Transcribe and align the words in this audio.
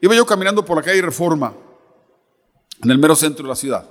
Iba 0.00 0.14
yo 0.14 0.26
caminando 0.26 0.64
por 0.64 0.76
la 0.76 0.82
calle 0.82 1.00
Reforma, 1.02 1.54
en 2.82 2.90
el 2.90 2.98
mero 2.98 3.16
centro 3.16 3.42
de 3.42 3.48
la 3.48 3.56
ciudad. 3.56 3.88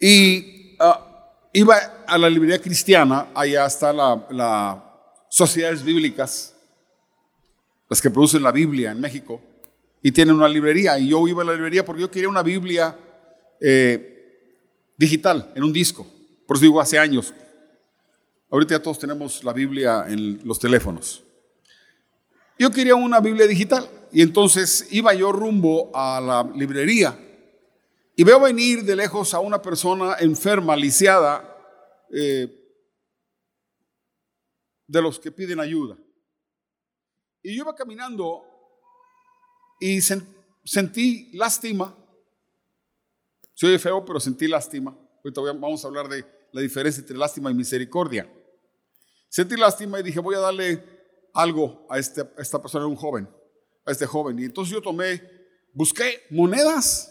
Y 0.00 0.76
ah, 0.80 1.30
iba 1.52 1.76
a 2.06 2.18
la 2.18 2.28
librería 2.28 2.60
cristiana, 2.60 3.28
allá 3.34 3.66
está 3.66 3.92
las 3.92 4.20
la 4.30 4.84
sociedades 5.28 5.82
bíblicas, 5.82 6.54
las 7.88 8.00
que 8.00 8.08
producen 8.08 8.42
la 8.42 8.52
Biblia 8.52 8.92
en 8.92 9.00
México, 9.00 9.40
y 10.00 10.12
tienen 10.12 10.36
una 10.36 10.48
librería. 10.48 10.98
Y 10.98 11.08
yo 11.08 11.26
iba 11.26 11.42
a 11.42 11.46
la 11.46 11.54
librería 11.54 11.84
porque 11.84 12.02
yo 12.02 12.10
quería 12.10 12.28
una 12.28 12.42
Biblia 12.42 12.96
eh, 13.60 14.92
digital, 14.96 15.50
en 15.54 15.64
un 15.64 15.72
disco. 15.72 16.06
Por 16.46 16.56
eso 16.56 16.64
digo, 16.64 16.80
hace 16.80 16.98
años. 16.98 17.34
Ahorita 18.50 18.76
ya 18.76 18.82
todos 18.82 18.98
tenemos 18.98 19.42
la 19.42 19.52
Biblia 19.52 20.04
en 20.06 20.40
los 20.44 20.58
teléfonos. 20.58 21.24
Yo 22.58 22.70
quería 22.70 22.94
una 22.94 23.18
Biblia 23.20 23.46
digital. 23.46 23.88
Y 24.14 24.22
entonces 24.22 24.86
iba 24.92 25.12
yo 25.12 25.32
rumbo 25.32 25.90
a 25.92 26.20
la 26.20 26.48
librería 26.54 27.18
y 28.14 28.22
veo 28.22 28.38
venir 28.38 28.84
de 28.84 28.94
lejos 28.94 29.34
a 29.34 29.40
una 29.40 29.60
persona 29.60 30.14
enferma, 30.20 30.76
lisiada, 30.76 31.50
eh, 32.12 32.48
de 34.86 35.02
los 35.02 35.18
que 35.18 35.32
piden 35.32 35.58
ayuda. 35.58 35.98
Y 37.42 37.56
yo 37.56 37.64
iba 37.64 37.74
caminando 37.74 38.44
y 39.80 40.00
sentí 40.00 41.32
lástima. 41.32 41.92
Soy 43.52 43.76
feo, 43.78 44.04
pero 44.04 44.20
sentí 44.20 44.46
lástima. 44.46 44.96
Ahorita 45.24 45.40
vamos 45.58 45.84
a 45.84 45.88
hablar 45.88 46.08
de 46.08 46.24
la 46.52 46.60
diferencia 46.60 47.00
entre 47.00 47.16
lástima 47.16 47.50
y 47.50 47.54
misericordia. 47.54 48.32
Sentí 49.28 49.56
lástima 49.56 49.98
y 49.98 50.04
dije, 50.04 50.20
voy 50.20 50.36
a 50.36 50.40
darle 50.40 50.84
algo 51.34 51.84
a, 51.90 51.98
este, 51.98 52.20
a 52.20 52.30
esta 52.38 52.62
persona, 52.62 52.86
un 52.86 52.94
joven 52.94 53.28
a 53.84 53.92
este 53.92 54.06
joven. 54.06 54.38
Y 54.38 54.44
entonces 54.44 54.72
yo 54.72 54.80
tomé, 54.80 55.22
busqué 55.72 56.22
monedas 56.30 57.10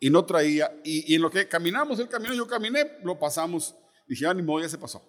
y 0.00 0.10
no 0.10 0.24
traía. 0.24 0.80
Y, 0.84 1.14
en 1.14 1.22
lo 1.22 1.30
que 1.30 1.48
caminamos, 1.48 1.98
el 1.98 2.08
camino, 2.08 2.34
yo 2.34 2.46
caminé, 2.46 2.98
lo 3.02 3.18
pasamos. 3.18 3.74
Dije, 4.06 4.26
ah, 4.26 4.34
ni 4.34 4.42
modo, 4.42 4.60
ya 4.60 4.68
se 4.68 4.78
pasó. 4.78 5.02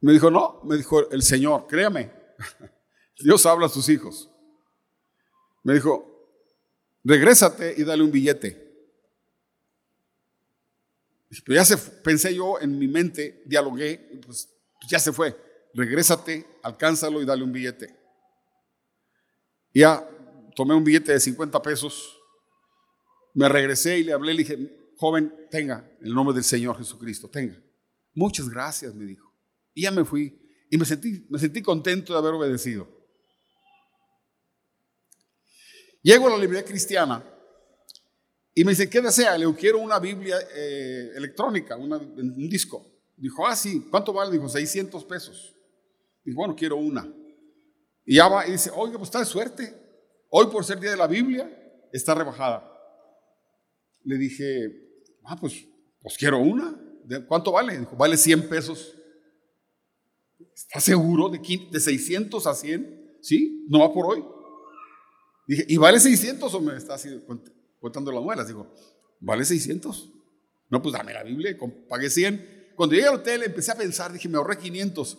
Me 0.00 0.12
dijo, 0.12 0.30
no, 0.30 0.60
me 0.64 0.76
dijo 0.76 1.10
el 1.10 1.22
Señor, 1.22 1.66
créame, 1.68 2.10
Dios 3.20 3.46
habla 3.46 3.66
a 3.66 3.68
sus 3.68 3.88
hijos. 3.88 4.28
Me 5.62 5.74
dijo, 5.74 6.28
regrésate 7.04 7.74
y 7.76 7.84
dale 7.84 8.02
un 8.02 8.10
billete. 8.10 8.60
Pero 11.44 11.56
ya 11.56 11.64
se, 11.64 11.76
pensé 11.76 12.34
yo 12.34 12.60
en 12.60 12.78
mi 12.78 12.88
mente, 12.88 13.42
dialogué, 13.46 14.20
pues 14.26 14.48
ya 14.88 14.98
se 14.98 15.12
fue 15.12 15.51
regrésate, 15.74 16.46
alcánzalo 16.62 17.22
y 17.22 17.24
dale 17.24 17.42
un 17.42 17.52
billete. 17.52 17.96
Ya 19.74 20.08
tomé 20.54 20.74
un 20.74 20.84
billete 20.84 21.12
de 21.12 21.20
50 21.20 21.62
pesos, 21.62 22.18
me 23.34 23.48
regresé 23.48 23.98
y 23.98 24.04
le 24.04 24.12
hablé, 24.12 24.34
le 24.34 24.42
dije, 24.42 24.92
joven, 24.98 25.34
tenga, 25.50 25.90
en 26.00 26.06
el 26.06 26.14
nombre 26.14 26.34
del 26.34 26.44
Señor 26.44 26.76
Jesucristo, 26.76 27.28
tenga. 27.28 27.60
Muchas 28.14 28.48
gracias, 28.48 28.94
me 28.94 29.06
dijo. 29.06 29.32
Y 29.74 29.82
ya 29.82 29.90
me 29.90 30.04
fui 30.04 30.38
y 30.70 30.76
me 30.76 30.84
sentí, 30.84 31.26
me 31.30 31.38
sentí 31.38 31.62
contento 31.62 32.12
de 32.12 32.18
haber 32.18 32.34
obedecido. 32.34 32.88
Llego 36.02 36.26
a 36.26 36.30
la 36.30 36.38
librería 36.38 36.64
cristiana 36.64 37.24
y 38.54 38.64
me 38.64 38.72
dice, 38.72 38.90
¿qué 38.90 39.00
desea? 39.00 39.32
Le 39.32 39.46
digo, 39.46 39.56
quiero 39.56 39.78
una 39.78 39.98
Biblia 39.98 40.36
eh, 40.54 41.12
electrónica, 41.14 41.76
un 41.76 42.48
disco. 42.50 42.86
Dijo, 43.16 43.46
ah, 43.46 43.56
sí, 43.56 43.86
¿cuánto 43.90 44.12
vale? 44.12 44.32
Dijo, 44.32 44.48
600 44.48 45.04
pesos. 45.04 45.54
Dijo, 46.24 46.36
bueno, 46.36 46.54
quiero 46.54 46.76
una. 46.76 47.12
Y 48.04 48.16
ya 48.16 48.28
va 48.28 48.46
y 48.46 48.52
dice, 48.52 48.70
oiga, 48.74 48.98
pues 48.98 49.08
está 49.08 49.20
de 49.20 49.24
suerte. 49.26 49.74
Hoy 50.30 50.46
por 50.46 50.64
ser 50.64 50.80
día 50.80 50.90
de 50.90 50.96
la 50.96 51.06
Biblia, 51.06 51.50
está 51.92 52.14
rebajada. 52.14 52.68
Le 54.04 54.16
dije, 54.16 54.98
ah, 55.24 55.36
pues, 55.40 55.66
pues 56.00 56.16
quiero 56.16 56.38
una. 56.38 56.78
¿Cuánto 57.28 57.52
vale? 57.52 57.78
Dijo, 57.78 57.96
vale 57.96 58.16
100 58.16 58.48
pesos. 58.48 58.96
¿Está 60.54 60.80
seguro 60.80 61.28
de, 61.28 61.38
de 61.70 61.80
600 61.80 62.46
a 62.46 62.54
100? 62.54 63.18
¿Sí? 63.20 63.66
¿No 63.68 63.80
va 63.80 63.92
por 63.92 64.06
hoy? 64.06 64.24
Dije, 65.46 65.64
¿y 65.68 65.76
vale 65.76 66.00
600 66.00 66.52
o 66.54 66.60
me 66.60 66.76
está 66.76 66.94
así 66.94 67.08
contando 67.80 68.10
las 68.12 68.22
muelas? 68.22 68.46
Dijo, 68.46 68.72
vale 69.20 69.44
600. 69.44 70.10
No, 70.70 70.80
pues 70.80 70.94
dame 70.94 71.12
la 71.12 71.22
Biblia, 71.22 71.56
pagué 71.88 72.08
100. 72.08 72.72
Cuando 72.74 72.94
llegué 72.94 73.06
al 73.06 73.16
hotel 73.16 73.42
empecé 73.42 73.70
a 73.70 73.76
pensar, 73.76 74.12
dije, 74.12 74.28
me 74.28 74.38
ahorré 74.38 74.56
500. 74.56 75.18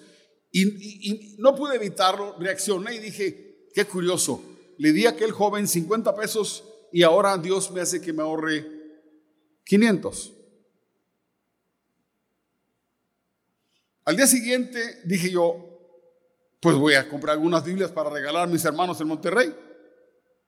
Y, 0.56 1.36
no 1.40 1.56
pude 1.56 1.75
evitarlo, 1.75 2.38
reaccioné 2.38 2.96
y 2.96 3.00
dije, 3.00 3.69
qué 3.74 3.86
curioso, 3.86 4.41
le 4.78 4.94
di 4.94 5.08
a 5.08 5.09
aquel 5.09 5.31
joven 5.31 5.68
50 5.68 6.16
pesos 6.16 6.64
y 6.91 7.02
ahora 7.02 7.38
Dios 7.40 7.72
me 7.72 7.81
hace 7.81 8.00
que 8.00 8.14
me 8.14 8.22
ahorre 8.22 8.63
500. 9.66 10.31
Al 14.06 14.16
día 14.16 14.28
siguiente 14.28 15.02
dije 15.06 15.31
yo, 15.31 15.74
pues 16.59 16.75
voy 16.75 16.94
a 16.94 17.09
comprar 17.09 17.34
algunas 17.34 17.66
Biblias 17.66 17.92
para 17.92 18.12
regalar 18.12 18.44
a 18.44 18.52
mis 18.52 18.63
hermanos 18.63 19.02
en 19.02 19.08
Monterrey. 19.08 19.53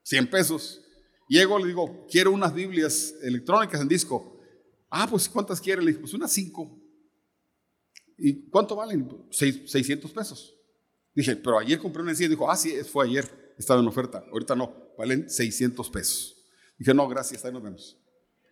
100 0.04 0.30
pesos. 0.30 0.82
Llego, 1.28 1.58
le 1.58 1.66
digo, 1.66 2.06
quiero 2.08 2.32
unas 2.32 2.54
Biblias 2.54 3.16
electrónicas 3.24 3.82
en 3.82 3.88
disco. 3.88 4.40
Ah, 4.92 5.08
pues 5.10 5.28
¿cuántas 5.28 5.60
quiere? 5.60 5.82
Le 5.82 5.88
dije, 5.88 6.00
pues 6.00 6.14
unas 6.14 6.32
5. 6.32 6.85
¿Y 8.18 8.50
cuánto 8.50 8.76
valen? 8.76 9.28
600 9.30 10.12
pesos. 10.12 10.56
Dije, 11.14 11.36
pero 11.36 11.60
ayer 11.60 11.80
compré 11.80 12.02
una 12.02 12.12
encía. 12.12 12.30
Dijo, 12.30 12.50
ah, 12.50 12.56
sí, 12.56 12.74
fue 12.84 13.06
ayer, 13.06 13.54
estaba 13.58 13.80
en 13.80 13.88
oferta. 13.88 14.24
Ahorita 14.32 14.56
no, 14.56 14.74
valen 14.98 15.30
600 15.30 15.90
pesos. 15.90 16.36
Dije, 16.78 16.94
no, 16.94 17.08
gracias, 17.08 17.44
ahí 17.46 17.52
nos 17.52 17.64
vemos. 17.64 17.98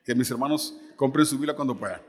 Que 0.04 0.16
mis 0.16 0.30
hermanos 0.32 0.76
compren 0.96 1.26
su 1.26 1.36
Biblia 1.36 1.56
cuando 1.56 1.78
puedan. 1.78 2.02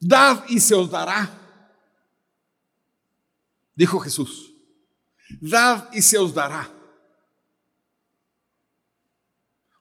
Dad 0.00 0.44
y 0.48 0.58
se 0.58 0.74
os 0.74 0.90
dará. 0.90 1.28
Dijo 3.74 3.98
Jesús. 4.00 4.54
Dad 5.40 5.88
y 5.92 6.02
se 6.02 6.18
os 6.18 6.34
dará. 6.34 6.68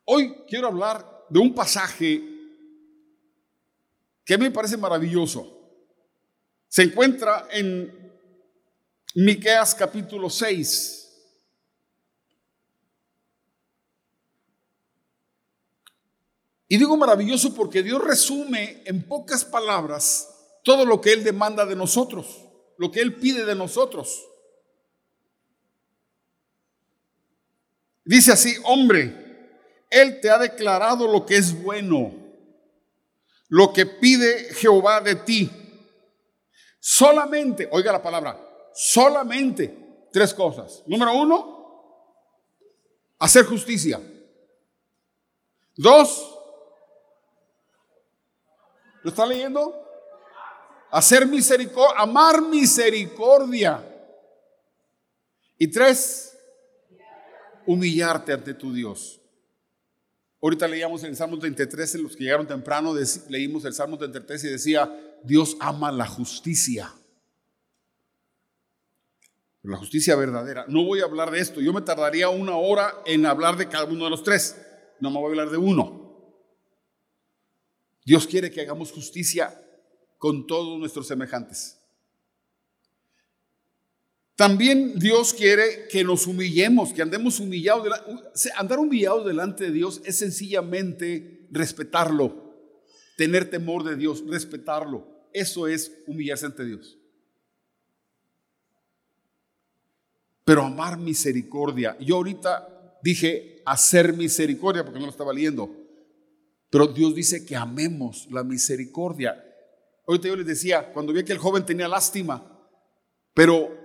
Hoy 0.05 0.35
quiero 0.47 0.67
hablar 0.67 1.18
de 1.29 1.39
un 1.39 1.53
pasaje 1.53 2.23
que 4.25 4.37
me 4.37 4.51
parece 4.51 4.77
maravilloso. 4.77 5.55
Se 6.67 6.83
encuentra 6.83 7.47
en 7.51 8.13
Miqueas 9.15 9.73
capítulo 9.73 10.29
6. 10.29 10.99
Y 16.67 16.77
digo 16.77 16.95
maravilloso 16.95 17.55
porque 17.55 17.81
Dios 17.81 18.03
resume 18.03 18.83
en 18.85 19.01
pocas 19.07 19.43
palabras 19.43 20.29
todo 20.63 20.85
lo 20.85 21.01
que 21.01 21.11
Él 21.13 21.23
demanda 21.23 21.65
de 21.65 21.75
nosotros, 21.75 22.45
lo 22.77 22.91
que 22.91 23.01
Él 23.01 23.15
pide 23.15 23.43
de 23.45 23.55
nosotros. 23.55 24.23
Dice 28.05 28.31
así, 28.31 28.55
hombre, 28.65 29.28
él 29.89 30.19
te 30.21 30.29
ha 30.29 30.37
declarado 30.37 31.07
lo 31.07 31.25
que 31.25 31.37
es 31.37 31.61
bueno, 31.61 32.13
lo 33.47 33.73
que 33.73 33.85
pide 33.85 34.53
Jehová 34.53 35.01
de 35.01 35.15
ti. 35.15 35.49
Solamente, 36.79 37.67
oiga 37.71 37.91
la 37.91 38.01
palabra, 38.01 38.39
solamente 38.73 40.07
tres 40.11 40.33
cosas. 40.33 40.83
Número 40.85 41.13
uno, 41.13 41.59
hacer 43.17 43.45
justicia. 43.45 43.99
Dos, 45.75 46.37
¿lo 49.03 49.09
está 49.09 49.25
leyendo? 49.25 49.85
Hacer 50.91 51.25
misericordia, 51.25 51.99
amar 51.99 52.41
misericordia. 52.41 53.85
Y 55.57 55.67
tres, 55.67 56.37
humillarte 57.65 58.33
ante 58.33 58.53
tu 58.53 58.73
Dios. 58.73 59.18
Ahorita 60.41 60.67
leíamos 60.67 61.03
en 61.03 61.09
el 61.09 61.15
Salmo 61.15 61.37
33, 61.37 61.95
en 61.95 62.03
los 62.03 62.15
que 62.15 62.23
llegaron 62.23 62.47
temprano, 62.47 62.93
leímos 63.27 63.65
el 63.65 63.73
Salmo 63.73 63.97
33 63.97 64.43
y 64.45 64.47
decía, 64.47 65.17
Dios 65.23 65.57
ama 65.59 65.91
la 65.91 66.07
justicia. 66.07 66.93
La 69.63 69.77
justicia 69.77 70.15
verdadera. 70.15 70.65
No 70.69 70.85
voy 70.85 71.01
a 71.01 71.03
hablar 71.03 71.31
de 71.31 71.39
esto. 71.39 71.59
Yo 71.59 71.73
me 71.73 71.81
tardaría 71.81 72.29
una 72.29 72.55
hora 72.55 72.93
en 73.05 73.25
hablar 73.25 73.57
de 73.57 73.67
cada 73.67 73.83
uno 73.85 74.05
de 74.05 74.09
los 74.09 74.23
tres. 74.23 74.55
No 75.01 75.11
me 75.11 75.17
voy 75.17 75.27
a 75.27 75.29
hablar 75.29 75.49
de 75.49 75.57
uno. 75.57 75.99
Dios 78.05 78.25
quiere 78.25 78.49
que 78.49 78.61
hagamos 78.61 78.91
justicia 78.91 79.53
con 80.17 80.47
todos 80.47 80.79
nuestros 80.79 81.07
semejantes. 81.07 81.78
También 84.39 84.97
Dios 84.97 85.33
quiere 85.33 85.89
que 85.89 86.01
nos 86.01 86.25
humillemos, 86.25 86.93
que 86.93 87.01
andemos 87.01 87.41
humillados. 87.41 87.89
Andar 88.55 88.79
humillados 88.79 89.25
delante 89.25 89.65
de 89.65 89.71
Dios 89.71 90.01
es 90.05 90.15
sencillamente 90.15 91.45
respetarlo, 91.51 92.55
tener 93.17 93.49
temor 93.49 93.83
de 93.83 93.97
Dios, 93.97 94.23
respetarlo. 94.25 95.27
Eso 95.33 95.67
es 95.67 95.91
humillarse 96.07 96.45
ante 96.45 96.63
Dios. 96.63 96.97
Pero 100.45 100.63
amar 100.63 100.97
misericordia. 100.97 101.97
Yo 101.99 102.15
ahorita 102.15 102.97
dije 103.03 103.61
hacer 103.65 104.13
misericordia 104.13 104.85
porque 104.85 104.99
no 104.99 105.05
lo 105.07 105.11
estaba 105.11 105.33
leyendo. 105.33 105.69
Pero 106.69 106.87
Dios 106.87 107.13
dice 107.13 107.45
que 107.45 107.57
amemos 107.57 108.25
la 108.31 108.45
misericordia. 108.45 109.35
Ahorita 110.07 110.29
yo 110.29 110.37
les 110.37 110.47
decía, 110.47 110.93
cuando 110.93 111.11
vi 111.11 111.25
que 111.25 111.33
el 111.33 111.39
joven 111.39 111.65
tenía 111.65 111.89
lástima, 111.89 112.57
pero 113.33 113.78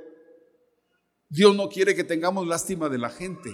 Dios 1.34 1.56
no 1.56 1.68
quiere 1.68 1.96
que 1.96 2.04
tengamos 2.04 2.46
lástima 2.46 2.88
de 2.88 2.96
la 2.96 3.10
gente. 3.10 3.52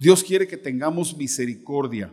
Dios 0.00 0.24
quiere 0.24 0.48
que 0.48 0.56
tengamos 0.56 1.16
misericordia. 1.16 2.12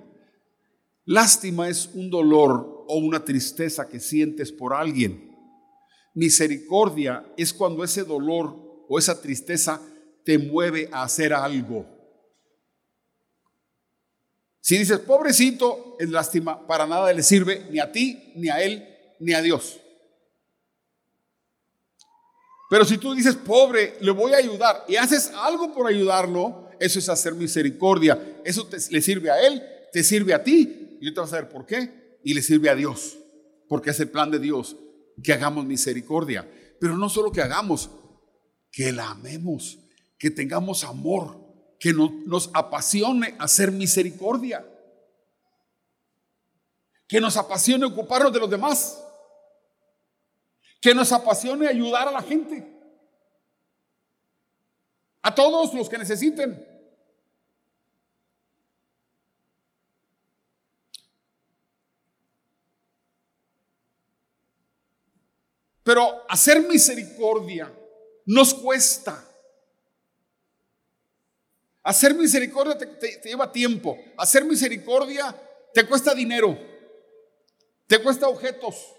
Lástima 1.04 1.68
es 1.68 1.90
un 1.96 2.12
dolor 2.12 2.86
o 2.88 2.98
una 3.00 3.26
tristeza 3.26 3.90
que 3.90 4.00
sientes 4.00 4.52
por 4.52 4.76
alguien. 4.76 5.36
Misericordia 6.14 7.26
es 7.36 7.52
cuando 7.54 7.84
ese 7.84 8.04
dolor 8.04 8.86
o 8.88 9.00
esa 9.00 9.20
tristeza 9.20 9.82
te 10.24 10.38
mueve 10.38 10.90
a 10.92 11.02
hacer 11.02 11.34
algo. 11.34 11.88
Si 14.62 14.78
dices, 14.78 15.00
pobrecito, 15.00 15.96
es 16.00 16.10
lástima, 16.10 16.68
para 16.68 16.86
nada 16.86 17.12
le 17.12 17.24
sirve 17.24 17.66
ni 17.72 17.80
a 17.80 17.92
ti, 17.92 18.32
ni 18.36 18.50
a 18.50 18.62
él, 18.62 18.88
ni 19.20 19.34
a 19.34 19.42
Dios. 19.42 19.80
Pero 22.70 22.84
si 22.86 22.98
tú 22.98 23.14
dices, 23.14 23.36
pobre, 23.36 23.98
le 24.02 24.12
voy 24.12 24.34
a 24.34 24.38
ayudar 24.38 24.86
y 24.88 24.96
haces 24.96 25.32
algo 25.36 25.74
por 25.74 25.88
ayudarlo, 25.88 26.70
eso 26.80 27.00
es 27.00 27.10
hacer 27.10 27.34
misericordia. 27.36 28.40
Eso 28.44 28.68
le 28.90 29.02
sirve 29.02 29.30
a 29.30 29.46
él, 29.46 29.64
te 29.92 30.04
sirve 30.04 30.34
a 30.34 30.44
ti. 30.44 30.98
Y 31.00 31.06
yo 31.06 31.14
te 31.14 31.20
vas 31.20 31.30
a 31.30 31.38
saber 31.38 31.50
por 31.50 31.66
qué. 31.66 32.20
Y 32.24 32.34
le 32.34 32.42
sirve 32.42 32.70
a 32.70 32.76
Dios, 32.76 33.18
porque 33.70 33.92
es 33.92 34.00
el 34.00 34.10
plan 34.10 34.32
de 34.32 34.40
Dios 34.40 34.76
que 35.24 35.34
hagamos 35.34 35.66
misericordia. 35.66 36.50
Pero 36.80 36.98
no 36.98 37.08
solo 37.08 37.32
que 37.32 37.42
hagamos, 37.42 37.90
que 38.72 38.92
la 38.92 39.12
amemos, 39.12 39.80
que 40.18 40.32
tengamos 40.32 40.84
amor, 40.84 41.40
que 41.80 41.94
nos 41.94 42.50
apasione 42.54 43.36
hacer 43.40 43.72
misericordia, 43.72 44.66
que 47.08 47.22
nos 47.22 47.38
apasione 47.38 47.86
ocuparnos 47.86 48.34
de 48.34 48.40
los 48.40 48.50
demás, 48.50 49.05
que 50.86 50.94
nos 50.94 51.12
apasione 51.12 51.68
ayudar 51.68 52.08
a 52.08 52.12
la 52.12 52.22
gente, 52.22 52.64
a 55.24 55.34
todos 55.34 55.74
los 55.74 55.90
que 55.90 55.98
necesiten. 55.98 56.64
Pero 65.82 66.24
hacer 66.30 66.62
misericordia 66.62 67.76
nos 68.28 68.54
cuesta. 68.54 69.28
Hacer 71.82 72.14
misericordia 72.14 72.78
te, 72.78 73.22
lleva 73.24 73.52
tiempo. 73.52 73.98
Hacer 74.18 74.46
misericordia 74.46 75.36
te 75.74 75.88
cuesta 75.88 76.14
dinero. 76.14 76.56
Te 77.88 78.04
cuesta 78.04 78.28
objetos. 78.28 78.96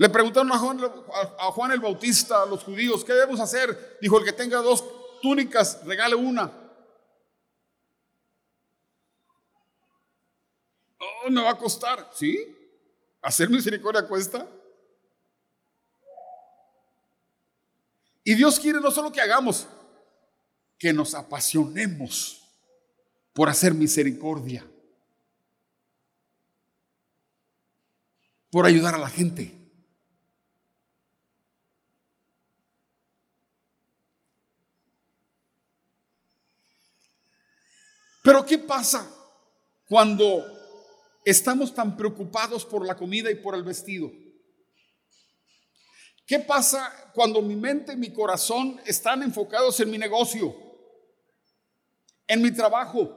Le 0.00 0.08
preguntaron 0.08 0.50
a 0.50 0.56
Juan, 0.56 1.72
el 1.72 1.78
Bautista, 1.78 2.42
a 2.42 2.46
los 2.46 2.64
judíos, 2.64 3.04
¿qué 3.04 3.12
debemos 3.12 3.38
hacer? 3.38 3.98
Dijo, 4.00 4.18
el 4.18 4.24
que 4.24 4.32
tenga 4.32 4.56
dos 4.62 4.82
túnicas, 5.20 5.84
regale 5.84 6.14
una. 6.14 6.50
Oh, 10.98 11.28
me 11.28 11.42
va 11.42 11.50
a 11.50 11.58
costar. 11.58 12.10
¿Sí? 12.14 12.56
¿Hacer 13.20 13.50
misericordia 13.50 14.08
cuesta? 14.08 14.48
Y 18.24 18.34
Dios 18.36 18.58
quiere 18.58 18.80
no 18.80 18.90
solo 18.90 19.12
que 19.12 19.20
hagamos, 19.20 19.66
que 20.78 20.94
nos 20.94 21.14
apasionemos 21.14 22.42
por 23.34 23.50
hacer 23.50 23.74
misericordia, 23.74 24.66
por 28.50 28.64
ayudar 28.64 28.94
a 28.94 28.98
la 28.98 29.10
gente. 29.10 29.59
Pero 38.30 38.46
¿qué 38.46 38.58
pasa 38.58 39.12
cuando 39.88 40.46
estamos 41.24 41.74
tan 41.74 41.96
preocupados 41.96 42.64
por 42.64 42.86
la 42.86 42.96
comida 42.96 43.28
y 43.28 43.34
por 43.34 43.56
el 43.56 43.64
vestido? 43.64 44.08
¿Qué 46.24 46.38
pasa 46.38 47.10
cuando 47.12 47.42
mi 47.42 47.56
mente 47.56 47.94
y 47.94 47.96
mi 47.96 48.12
corazón 48.12 48.80
están 48.86 49.24
enfocados 49.24 49.80
en 49.80 49.90
mi 49.90 49.98
negocio, 49.98 50.54
en 52.28 52.40
mi 52.40 52.52
trabajo? 52.52 53.10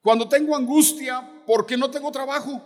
Cuando 0.00 0.28
tengo 0.28 0.54
angustia 0.54 1.42
porque 1.48 1.76
no 1.76 1.90
tengo 1.90 2.12
trabajo. 2.12 2.62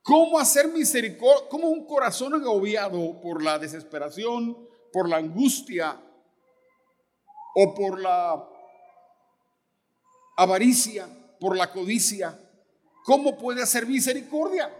¿Cómo 0.00 0.38
hacer 0.38 0.68
misericordia? 0.68 1.46
¿Cómo 1.50 1.68
un 1.68 1.84
corazón 1.84 2.32
agobiado 2.32 3.20
por 3.20 3.42
la 3.42 3.58
desesperación, 3.58 4.66
por 4.94 5.10
la 5.10 5.18
angustia 5.18 6.06
o 7.54 7.74
por 7.74 8.00
la 8.00 8.46
avaricia, 10.36 11.08
por 11.38 11.56
la 11.56 11.70
codicia? 11.72 12.38
¿Cómo 13.04 13.36
puede 13.38 13.62
hacer 13.62 13.86
misericordia? 13.86 14.70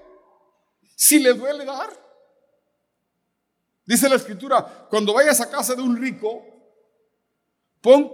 si 1.00 1.18
le 1.18 1.32
duele 1.32 1.64
dar. 1.64 1.88
Dice 3.86 4.06
la 4.06 4.16
escritura, 4.16 4.86
cuando 4.90 5.14
vayas 5.14 5.40
a 5.40 5.50
casa 5.50 5.74
de 5.74 5.80
un 5.80 5.96
rico, 5.96 6.44
pon 7.80 8.12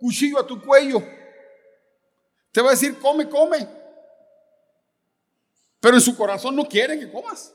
cuchillo 0.00 0.38
a 0.40 0.46
tu 0.46 0.58
cuello. 0.62 1.02
Te 2.50 2.62
va 2.62 2.68
a 2.68 2.70
decir, 2.70 2.98
come, 2.98 3.28
come. 3.28 3.68
Pero 5.78 5.96
en 5.96 6.00
su 6.00 6.16
corazón 6.16 6.56
no 6.56 6.64
quiere 6.66 6.98
que 6.98 7.12
comas. 7.12 7.54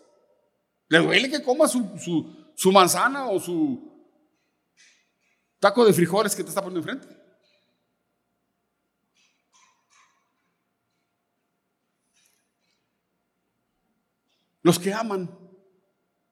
Le 0.90 1.00
duele 1.00 1.28
que 1.28 1.42
comas 1.42 1.72
su, 1.72 2.52
su 2.56 2.72
manzana 2.72 3.30
o 3.30 3.40
su 3.40 3.97
taco 5.60 5.86
de 5.86 5.94
frijoles 5.94 6.36
que 6.36 6.44
te 6.44 6.50
está 6.50 6.62
poniendo 6.62 6.80
enfrente. 6.80 7.16
Los 14.62 14.80
que 14.80 14.94
aman 14.94 15.30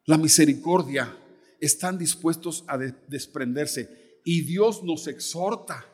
la 0.05 0.17
misericordia 0.17 1.17
están 1.59 1.97
dispuestos 1.97 2.65
a 2.67 2.77
desprenderse 2.77 4.19
y 4.25 4.41
Dios 4.41 4.83
nos 4.83 5.07
exhorta. 5.07 5.85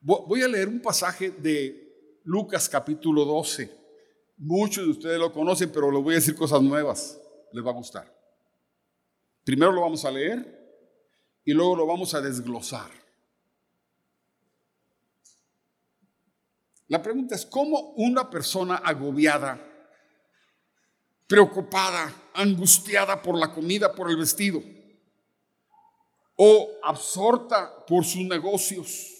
Voy 0.00 0.42
a 0.42 0.48
leer 0.48 0.68
un 0.68 0.80
pasaje 0.80 1.30
de 1.30 2.20
Lucas 2.24 2.68
capítulo 2.68 3.24
12. 3.24 3.76
Muchos 4.38 4.84
de 4.84 4.90
ustedes 4.90 5.18
lo 5.18 5.32
conocen, 5.32 5.70
pero 5.70 5.90
les 5.90 6.02
voy 6.02 6.14
a 6.14 6.18
decir 6.18 6.34
cosas 6.34 6.62
nuevas. 6.62 7.20
Les 7.52 7.64
va 7.64 7.70
a 7.70 7.74
gustar. 7.74 8.14
Primero 9.44 9.72
lo 9.72 9.82
vamos 9.82 10.04
a 10.04 10.10
leer 10.10 10.57
y 11.48 11.54
luego 11.54 11.76
lo 11.76 11.86
vamos 11.86 12.12
a 12.12 12.20
desglosar. 12.20 12.90
La 16.88 17.02
pregunta 17.02 17.36
es, 17.36 17.46
¿cómo 17.46 17.94
una 17.96 18.28
persona 18.28 18.76
agobiada 18.76 19.58
preocupada, 21.26 22.12
angustiada 22.34 23.22
por 23.22 23.38
la 23.38 23.50
comida, 23.50 23.94
por 23.94 24.10
el 24.10 24.18
vestido, 24.18 24.62
o 26.36 26.68
absorta 26.82 27.86
por 27.86 28.04
sus 28.04 28.24
negocios. 28.24 29.14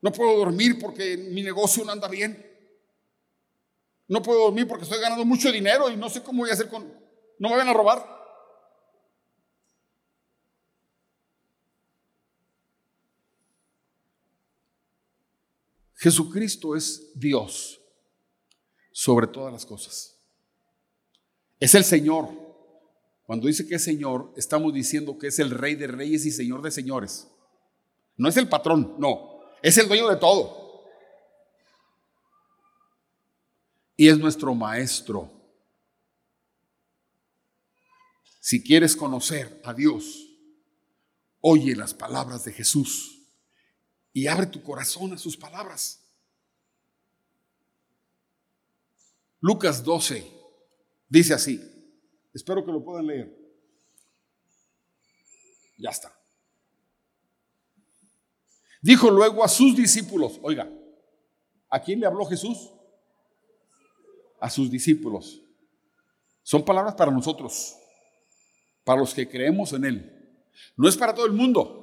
No 0.00 0.12
puedo 0.12 0.36
dormir 0.38 0.78
porque 0.80 1.16
mi 1.16 1.42
negocio 1.42 1.84
no 1.84 1.90
anda 1.90 2.06
bien. 2.06 2.48
No 4.06 4.22
puedo 4.22 4.44
dormir 4.44 4.68
porque 4.68 4.84
estoy 4.84 5.00
ganando 5.00 5.24
mucho 5.24 5.50
dinero 5.50 5.90
y 5.90 5.96
no 5.96 6.08
sé 6.08 6.22
cómo 6.22 6.42
voy 6.42 6.50
a 6.50 6.52
hacer 6.52 6.68
con... 6.68 6.84
No 7.40 7.48
me 7.48 7.56
van 7.56 7.68
a 7.68 7.72
robar. 7.72 8.21
Jesucristo 16.02 16.74
es 16.74 17.12
Dios 17.14 17.80
sobre 18.90 19.28
todas 19.28 19.52
las 19.52 19.64
cosas. 19.64 20.18
Es 21.60 21.76
el 21.76 21.84
Señor. 21.84 22.28
Cuando 23.22 23.46
dice 23.46 23.68
que 23.68 23.76
es 23.76 23.84
Señor, 23.84 24.34
estamos 24.36 24.74
diciendo 24.74 25.16
que 25.16 25.28
es 25.28 25.38
el 25.38 25.50
Rey 25.50 25.76
de 25.76 25.86
Reyes 25.86 26.26
y 26.26 26.32
Señor 26.32 26.60
de 26.60 26.72
Señores. 26.72 27.28
No 28.16 28.28
es 28.28 28.36
el 28.36 28.48
patrón, 28.48 28.96
no. 28.98 29.42
Es 29.62 29.78
el 29.78 29.86
dueño 29.86 30.08
de 30.08 30.16
todo. 30.16 30.90
Y 33.96 34.08
es 34.08 34.18
nuestro 34.18 34.56
Maestro. 34.56 35.30
Si 38.40 38.60
quieres 38.60 38.96
conocer 38.96 39.60
a 39.62 39.72
Dios, 39.72 40.26
oye 41.40 41.76
las 41.76 41.94
palabras 41.94 42.44
de 42.44 42.52
Jesús 42.52 43.11
y 44.12 44.26
abre 44.26 44.46
tu 44.46 44.62
corazón 44.62 45.12
a 45.12 45.18
sus 45.18 45.36
palabras. 45.36 46.00
Lucas 49.40 49.82
12, 49.82 50.42
Dice 51.12 51.34
así, 51.34 51.60
espero 52.32 52.64
que 52.64 52.72
lo 52.72 52.82
puedan 52.82 53.06
leer. 53.06 53.38
Ya 55.76 55.90
está. 55.90 56.10
Dijo 58.80 59.10
luego 59.10 59.44
a 59.44 59.48
sus 59.48 59.76
discípulos, 59.76 60.40
oiga, 60.40 60.72
¿a 61.68 61.82
quién 61.82 62.00
le 62.00 62.06
habló 62.06 62.24
Jesús? 62.24 62.70
A 64.40 64.48
sus 64.48 64.70
discípulos. 64.70 65.42
Son 66.42 66.64
palabras 66.64 66.94
para 66.94 67.10
nosotros, 67.10 67.76
para 68.84 69.00
los 69.00 69.12
que 69.12 69.28
creemos 69.28 69.74
en 69.74 69.84
Él. 69.84 70.48
No 70.78 70.88
es 70.88 70.96
para 70.96 71.14
todo 71.14 71.26
el 71.26 71.32
mundo, 71.32 71.81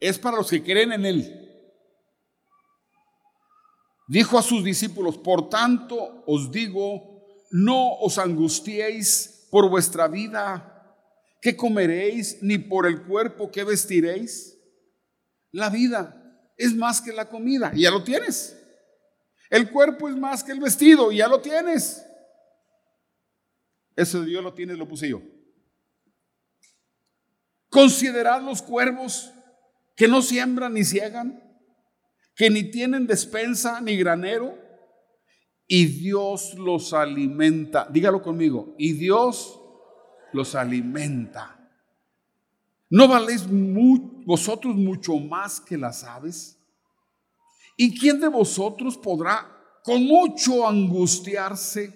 es 0.00 0.18
para 0.18 0.36
los 0.36 0.50
que 0.50 0.62
creen 0.62 0.92
en 0.92 1.06
Él. 1.06 1.44
Dijo 4.08 4.38
a 4.38 4.42
sus 4.42 4.64
discípulos, 4.64 5.18
por 5.18 5.50
tanto 5.50 6.24
os 6.26 6.50
digo, 6.50 7.26
no 7.50 7.94
os 7.94 8.18
angustiéis 8.18 9.46
por 9.50 9.68
vuestra 9.68 10.08
vida, 10.08 10.96
¿qué 11.42 11.56
comeréis? 11.56 12.38
Ni 12.42 12.58
por 12.58 12.86
el 12.86 13.02
cuerpo, 13.02 13.50
¿qué 13.50 13.64
vestiréis? 13.64 14.58
La 15.50 15.68
vida 15.68 16.14
es 16.56 16.74
más 16.74 17.00
que 17.00 17.12
la 17.12 17.28
comida, 17.28 17.72
ya 17.74 17.90
lo 17.90 18.02
tienes. 18.02 18.54
El 19.50 19.70
cuerpo 19.70 20.08
es 20.08 20.16
más 20.16 20.42
que 20.42 20.52
el 20.52 20.60
vestido, 20.60 21.12
ya 21.12 21.28
lo 21.28 21.40
tienes. 21.40 22.04
Eso 23.96 24.22
Dios 24.22 24.42
lo 24.42 24.54
tiene, 24.54 24.74
lo 24.74 24.86
puse 24.86 25.08
yo. 25.08 25.22
Considerad 27.68 28.42
los 28.42 28.62
cuervos 28.62 29.32
que 29.98 30.08
no 30.08 30.22
siembran 30.22 30.72
ni 30.72 30.84
ciegan 30.84 31.44
que 32.38 32.50
ni 32.50 32.70
tienen 32.70 33.08
despensa 33.08 33.80
ni 33.80 33.96
granero, 33.96 34.56
y 35.66 35.86
Dios 35.86 36.54
los 36.54 36.92
alimenta. 36.92 37.88
Dígalo 37.90 38.22
conmigo, 38.22 38.76
y 38.78 38.92
Dios 38.92 39.58
los 40.32 40.54
alimenta. 40.54 41.56
¿No 42.88 43.08
valéis 43.08 43.44
vosotros 44.24 44.76
mucho 44.76 45.16
más 45.16 45.60
que 45.60 45.76
las 45.76 46.04
aves? 46.04 46.56
¿Y 47.76 47.98
quién 47.98 48.20
de 48.20 48.28
vosotros 48.28 48.96
podrá 48.96 49.44
con 49.82 50.04
mucho 50.04 50.66
angustiarse 50.66 51.92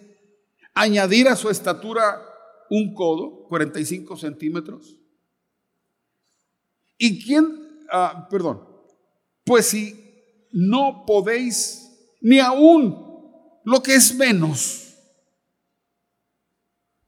añadir 0.74 1.28
a 1.28 1.36
su 1.36 1.50
estatura 1.50 2.20
un 2.68 2.94
codo, 2.94 3.44
45 3.48 4.16
centímetros? 4.16 4.96
¿Y 6.98 7.24
quién, 7.24 7.61
ah, 7.92 8.26
perdón, 8.28 8.66
pues 9.44 9.66
si 9.66 9.94
no 10.52 11.04
podéis 11.06 11.90
ni 12.20 12.38
aún 12.38 13.60
lo 13.64 13.82
que 13.82 13.94
es 13.94 14.14
menos. 14.14 14.78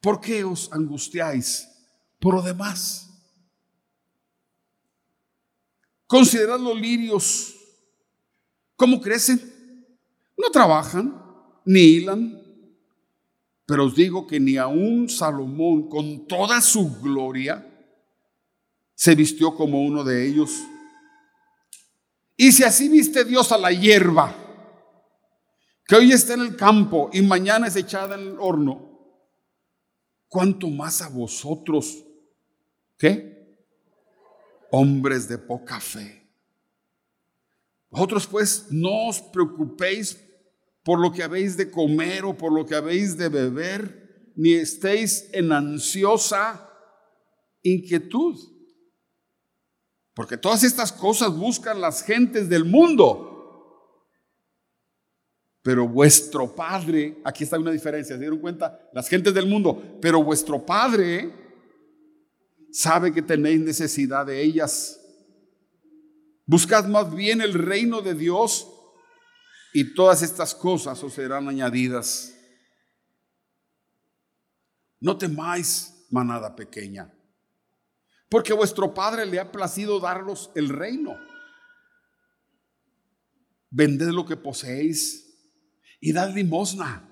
¿Por 0.00 0.20
qué 0.20 0.44
os 0.44 0.70
angustiáis 0.72 1.68
por 2.20 2.34
lo 2.34 2.42
demás? 2.42 3.10
Considerad 6.06 6.60
los 6.60 6.78
lirios, 6.78 7.54
¿cómo 8.76 9.00
crecen? 9.00 9.40
No 10.36 10.50
trabajan, 10.50 11.20
ni 11.64 11.80
hilan, 11.80 12.44
pero 13.66 13.86
os 13.86 13.94
digo 13.94 14.26
que 14.26 14.38
ni 14.38 14.58
aún 14.58 15.08
Salomón, 15.08 15.88
con 15.88 16.26
toda 16.26 16.60
su 16.60 17.00
gloria, 17.00 17.66
se 18.94 19.14
vistió 19.14 19.54
como 19.54 19.82
uno 19.82 20.04
de 20.04 20.28
ellos. 20.28 20.50
Y 22.36 22.52
si 22.52 22.64
así 22.64 22.88
viste 22.88 23.24
Dios 23.24 23.52
a 23.52 23.58
la 23.58 23.70
hierba, 23.70 24.34
que 25.86 25.96
hoy 25.96 26.12
está 26.12 26.34
en 26.34 26.40
el 26.40 26.56
campo 26.56 27.10
y 27.12 27.22
mañana 27.22 27.66
es 27.66 27.76
echada 27.76 28.16
en 28.16 28.22
el 28.22 28.36
horno, 28.40 28.94
¿cuánto 30.28 30.68
más 30.68 31.02
a 31.02 31.08
vosotros? 31.08 32.04
¿Qué? 32.98 33.68
Hombres 34.70 35.28
de 35.28 35.38
poca 35.38 35.80
fe. 35.80 36.24
Vosotros 37.90 38.26
pues 38.26 38.66
no 38.70 39.08
os 39.08 39.20
preocupéis 39.20 40.18
por 40.82 40.98
lo 40.98 41.12
que 41.12 41.22
habéis 41.22 41.56
de 41.56 41.70
comer 41.70 42.24
o 42.24 42.36
por 42.36 42.52
lo 42.52 42.66
que 42.66 42.74
habéis 42.74 43.16
de 43.16 43.28
beber, 43.28 44.32
ni 44.36 44.52
estéis 44.54 45.28
en 45.32 45.52
ansiosa 45.52 46.68
inquietud. 47.62 48.36
Porque 50.14 50.36
todas 50.36 50.62
estas 50.62 50.92
cosas 50.92 51.36
buscan 51.36 51.80
las 51.80 52.02
gentes 52.02 52.48
del 52.48 52.64
mundo. 52.64 53.32
Pero 55.62 55.88
vuestro 55.88 56.54
Padre, 56.54 57.20
aquí 57.24 57.44
está 57.44 57.58
una 57.58 57.72
diferencia, 57.72 58.14
¿se 58.14 58.20
dieron 58.20 58.38
cuenta? 58.38 58.88
Las 58.92 59.08
gentes 59.08 59.34
del 59.34 59.48
mundo, 59.48 59.98
pero 60.00 60.22
vuestro 60.22 60.64
Padre 60.64 61.32
sabe 62.70 63.12
que 63.12 63.22
tenéis 63.22 63.60
necesidad 63.60 64.26
de 64.26 64.42
ellas. 64.42 65.00
Buscad 66.46 66.86
más 66.86 67.12
bien 67.12 67.40
el 67.40 67.54
reino 67.54 68.02
de 68.02 68.14
Dios 68.14 68.68
y 69.72 69.94
todas 69.94 70.22
estas 70.22 70.54
cosas 70.54 71.02
os 71.02 71.14
serán 71.14 71.48
añadidas. 71.48 72.36
No 75.00 75.16
temáis, 75.16 76.06
manada 76.10 76.54
pequeña 76.54 77.10
porque 78.34 78.52
vuestro 78.52 78.92
Padre 78.92 79.26
le 79.26 79.38
ha 79.38 79.52
placido 79.52 80.00
daros 80.00 80.50
el 80.56 80.68
reino. 80.68 81.16
Vended 83.70 84.08
lo 84.08 84.26
que 84.26 84.36
poseéis 84.36 85.38
y 86.00 86.12
dad 86.12 86.34
limosna. 86.34 87.08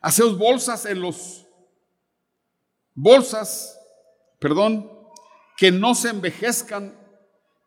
Haceos 0.00 0.36
bolsas 0.36 0.86
en 0.86 1.00
los 1.00 1.46
bolsas, 2.92 3.78
perdón, 4.40 4.90
que 5.56 5.70
no 5.70 5.94
se 5.94 6.08
envejezcan, 6.08 6.98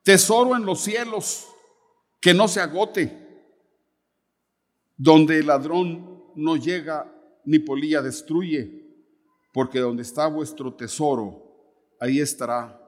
tesoro 0.04 0.58
en 0.58 0.66
los 0.66 0.82
cielos, 0.82 1.48
que 2.20 2.34
no 2.34 2.50
se 2.50 2.60
agote, 2.60 3.48
donde 4.98 5.40
el 5.40 5.48
ladrón 5.48 6.34
no 6.36 6.58
llega 6.58 7.10
ni 7.46 7.60
polilla 7.60 8.02
destruye, 8.02 8.94
porque 9.54 9.80
donde 9.80 10.04
está 10.04 10.28
vuestro 10.28 10.74
tesoro, 10.74 11.45
ahí 12.00 12.20
estará 12.20 12.82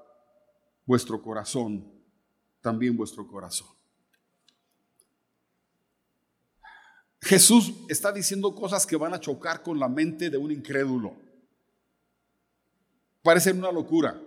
vuestro 0.86 1.22
corazón, 1.22 1.92
también 2.62 2.96
vuestro 2.96 3.28
corazón. 3.28 3.68
Jesús 7.22 7.74
está 7.90 8.12
diciendo 8.12 8.56
cosas 8.56 8.86
que 8.86 8.96
van 8.96 9.14
a 9.14 9.20
chocar 9.20 9.62
con 9.62 9.80
la 9.80 9.90
mente 9.90 10.30
de 10.30 10.38
un 10.38 10.52
incrédulo. 10.52 11.16
Parece 13.22 13.52
una 13.52 13.72
locura. 13.72 14.22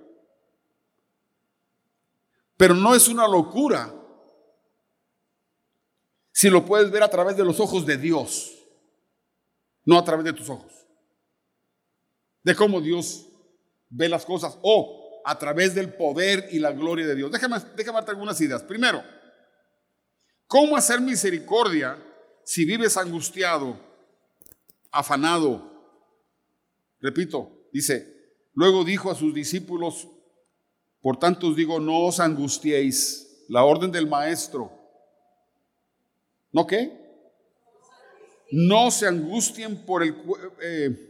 Pero 2.59 2.75
no 2.75 2.95
es 2.95 3.09
una 3.09 3.27
locura 3.27 3.95
si 6.31 6.51
lo 6.51 6.65
puedes 6.65 6.91
ver 6.91 7.03
a 7.03 7.09
través 7.09 7.37
de 7.37 7.45
los 7.45 7.61
ojos 7.61 7.87
de 7.87 7.97
Dios, 7.97 8.55
no 9.85 9.99
a 9.99 10.05
través 10.05 10.25
de 10.25 10.35
tus 10.35 10.49
ojos. 10.51 10.73
De 12.43 12.55
cómo 12.55 12.81
Dios 12.81 13.30
ve 13.91 14.09
las 14.09 14.25
cosas 14.25 14.57
o 14.63 15.23
a 15.25 15.39
través 15.39 15.75
del 15.75 15.93
poder 15.93 16.49
y 16.51 16.59
la 16.59 16.73
gloria 16.73 17.07
de 17.07 17.15
Dios. 17.15 17.31
Déjame, 17.31 17.59
darte 17.59 18.11
algunas 18.11 18.41
ideas. 18.41 18.63
Primero, 18.63 19.03
¿cómo 20.47 20.77
hacer 20.77 21.01
misericordia 21.01 21.99
si 22.45 22.65
vives 22.65 22.97
angustiado, 22.97 23.79
afanado? 24.91 25.69
Repito, 27.01 27.69
dice, 27.73 28.39
luego 28.55 28.85
dijo 28.85 29.11
a 29.11 29.15
sus 29.15 29.35
discípulos, 29.35 30.09
por 31.03 31.19
tanto 31.19 31.49
os 31.49 31.57
digo, 31.57 31.81
no 31.81 32.07
os 32.07 32.21
angustiéis, 32.21 33.45
la 33.49 33.65
orden 33.65 33.91
del 33.91 34.07
maestro. 34.07 34.71
¿No 36.53 36.67
qué? 36.67 36.99
No 38.53 38.91
se 38.91 39.07
angustien 39.07 39.85
por 39.85 40.03
el... 40.03 40.15
Eh, 40.63 41.10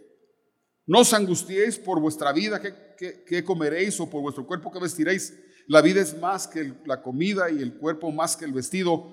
no 0.91 1.03
os 1.03 1.13
angustiéis 1.15 1.79
por 1.79 2.01
vuestra 2.01 2.33
vida, 2.33 2.61
¿qué, 2.61 3.45
comeréis? 3.45 4.01
O 4.01 4.11
por 4.11 4.23
vuestro 4.23 4.45
cuerpo, 4.45 4.73
¿qué 4.73 4.81
vestiréis? 4.81 5.33
La 5.69 5.83
vida 5.83 6.01
es 6.01 6.19
más 6.19 6.49
que 6.49 6.75
la 6.85 7.01
comida 7.01 7.49
y 7.49 7.63
el 7.63 7.75
cuerpo 7.75 8.11
más 8.11 8.37
que 8.37 8.45
el 8.45 8.53
vestido. 8.53 9.07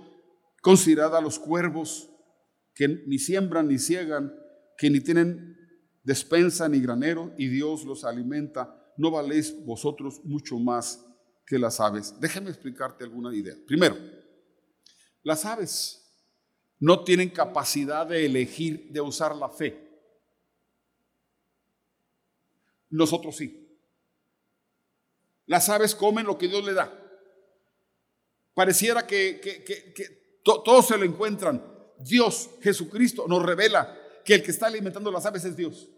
Considerad 0.63 1.15
a 1.15 1.21
los 1.21 1.37
cuervos 1.37 2.09
que 2.73 2.87
ni 3.05 3.19
siembran 3.19 3.67
ni 3.67 3.77
ciegan, 3.77 4.33
que 4.75 4.89
ni 4.89 5.01
tienen 5.01 5.55
despensa 6.01 6.67
ni 6.67 6.79
granero, 6.79 7.31
y 7.37 7.47
Dios 7.47 7.85
los 7.85 8.05
alimenta. 8.05 8.75
¿No 8.97 9.11
valéis 9.11 9.53
vosotros 9.63 10.19
mucho 10.23 10.57
más 10.57 11.05
que 11.45 11.59
las 11.59 11.79
aves? 11.79 12.19
Déjame 12.19 12.49
explicarte 12.49 13.03
alguna 13.03 13.35
idea. 13.35 13.53
Primero, 13.67 13.95
las 15.21 15.45
aves 15.45 16.03
no 16.79 17.03
tienen 17.03 17.29
capacidad 17.29 18.07
de 18.07 18.25
elegir, 18.25 18.91
de 18.91 18.99
usar 18.99 19.35
la 19.35 19.49
fe. 19.49 19.86
Nosotros 22.89 23.35
sí. 23.35 23.67
Las 25.45 25.69
aves 25.69 25.95
comen 25.95 26.25
lo 26.25 26.37
que 26.37 26.47
Dios 26.47 26.63
le 26.63 26.73
da. 26.73 26.91
Pareciera 28.53 29.05
que, 29.05 29.39
que, 29.41 29.63
que, 29.63 30.41
todos 30.43 30.87
se 30.87 30.97
lo 30.97 31.05
encuentran. 31.05 31.63
Dios, 31.99 32.49
Jesucristo, 32.61 33.27
nos 33.27 33.43
revela 33.43 33.97
que 34.23 34.35
el 34.35 34.43
que 34.43 34.51
está 34.51 34.67
alimentando 34.67 35.11
las 35.11 35.25
aves 35.25 35.45
es 35.45 35.55
Dios. 35.55 35.89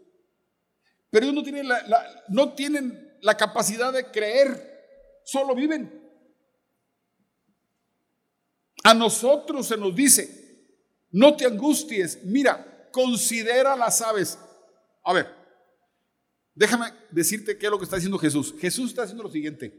Pero 1.10 1.26
ellos 1.26 1.36
no 1.36 1.44
tienen 1.44 1.68
la, 1.68 2.26
no 2.28 2.54
tienen 2.54 3.18
la 3.22 3.36
capacidad 3.36 3.92
de 3.92 4.12
creer, 4.12 5.22
solo 5.24 5.56
viven. 5.56 6.00
A 8.84 8.94
nosotros 8.94 9.68
se 9.68 9.78
nos 9.78 9.96
dice, 9.96 10.68
no 11.12 11.36
te 11.36 11.46
angusties, 11.46 12.24
mira, 12.24 12.90
considera 12.92 13.76
las 13.76 14.02
aves. 14.02 14.38
A 15.04 15.14
ver, 15.14 15.39
déjame 16.60 16.92
decirte 17.10 17.58
qué 17.58 17.68
es 17.68 17.72
lo 17.72 17.78
que 17.78 17.86
está 17.86 17.96
diciendo 17.96 18.20
Jesús. 18.20 18.54
Jesús 18.60 18.90
está 18.90 19.04
haciendo 19.04 19.24
lo 19.24 19.32
siguiente. 19.32 19.74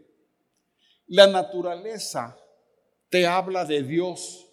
La 1.09 1.27
naturaleza 1.27 2.39
te 3.11 3.27
habla 3.27 3.67
de 3.67 3.83
Dios. 3.83 4.49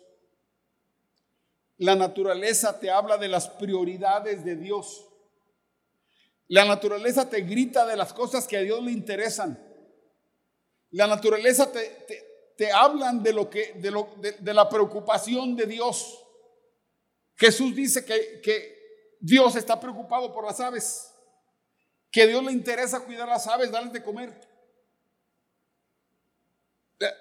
La 1.77 1.95
naturaleza 1.95 2.77
te 2.81 2.91
habla 2.91 3.17
de 3.17 3.29
las 3.29 3.47
prioridades 3.47 4.43
de 4.43 4.57
Dios. 4.57 5.07
La 6.49 6.65
naturaleza 6.65 7.29
te 7.29 7.41
grita 7.41 7.85
de 7.85 7.95
las 7.95 8.11
cosas 8.11 8.45
que 8.45 8.57
a 8.57 8.61
Dios 8.61 8.83
le 8.83 8.91
interesan. 8.91 9.57
La 10.91 11.07
naturaleza 11.07 11.71
te, 11.71 12.53
te, 12.57 12.71
hablan 12.73 13.23
de, 13.23 13.31
lo 13.31 13.49
que, 13.49 13.73
de, 13.75 13.89
lo, 13.89 14.09
de, 14.17 14.53
la 14.53 14.67
preocupación 14.67 15.55
de 15.55 15.65
Dios. 15.65 16.21
Jesús 17.35 17.73
dice 17.73 18.03
que, 18.03 18.41
que 18.41 19.15
Dios 19.21 19.55
está 19.55 19.79
preocupado 19.79 20.33
por 20.33 20.45
las 20.45 20.59
aves, 20.59 21.13
que 22.17 22.25
Dios 22.25 22.43
le 22.43 22.51
interesa 22.51 23.05
cuidar 23.05 23.27
las 23.27 23.45
aves, 23.45 23.69
darles 23.69 23.93
de 23.93 24.01
comer. 24.01 24.33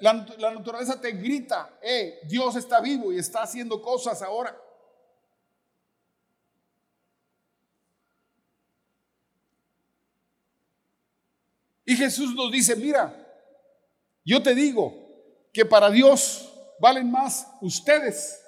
La, 0.01 0.15
naturaleza 0.15 0.99
te 0.99 1.13
grita, 1.13 1.79
eh, 1.83 2.21
Dios 2.25 2.57
está 2.57 2.81
vivo 2.81 3.13
y 3.13 3.19
está 3.19 3.43
haciendo 3.43 3.83
cosas 3.83 4.23
ahora. 4.23 4.59
Y 11.85 11.95
Jesús 11.95 12.35
nos 12.35 12.51
dice, 12.51 12.75
mira, 12.75 13.15
yo 14.25 14.43
te 14.43 14.55
digo 14.55 14.95
que 15.53 15.67
para 15.67 15.91
Dios 15.91 16.51
valen 16.81 17.11
más 17.11 17.47
ustedes 17.61 18.43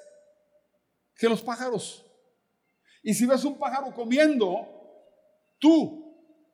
que 1.15 1.29
los 1.29 1.43
pájaros. 1.43 2.07
Y 3.03 3.13
si 3.13 3.27
ves 3.27 3.45
un 3.45 3.59
pájaro 3.59 3.93
comiendo, 3.93 4.67
tú 5.59 5.98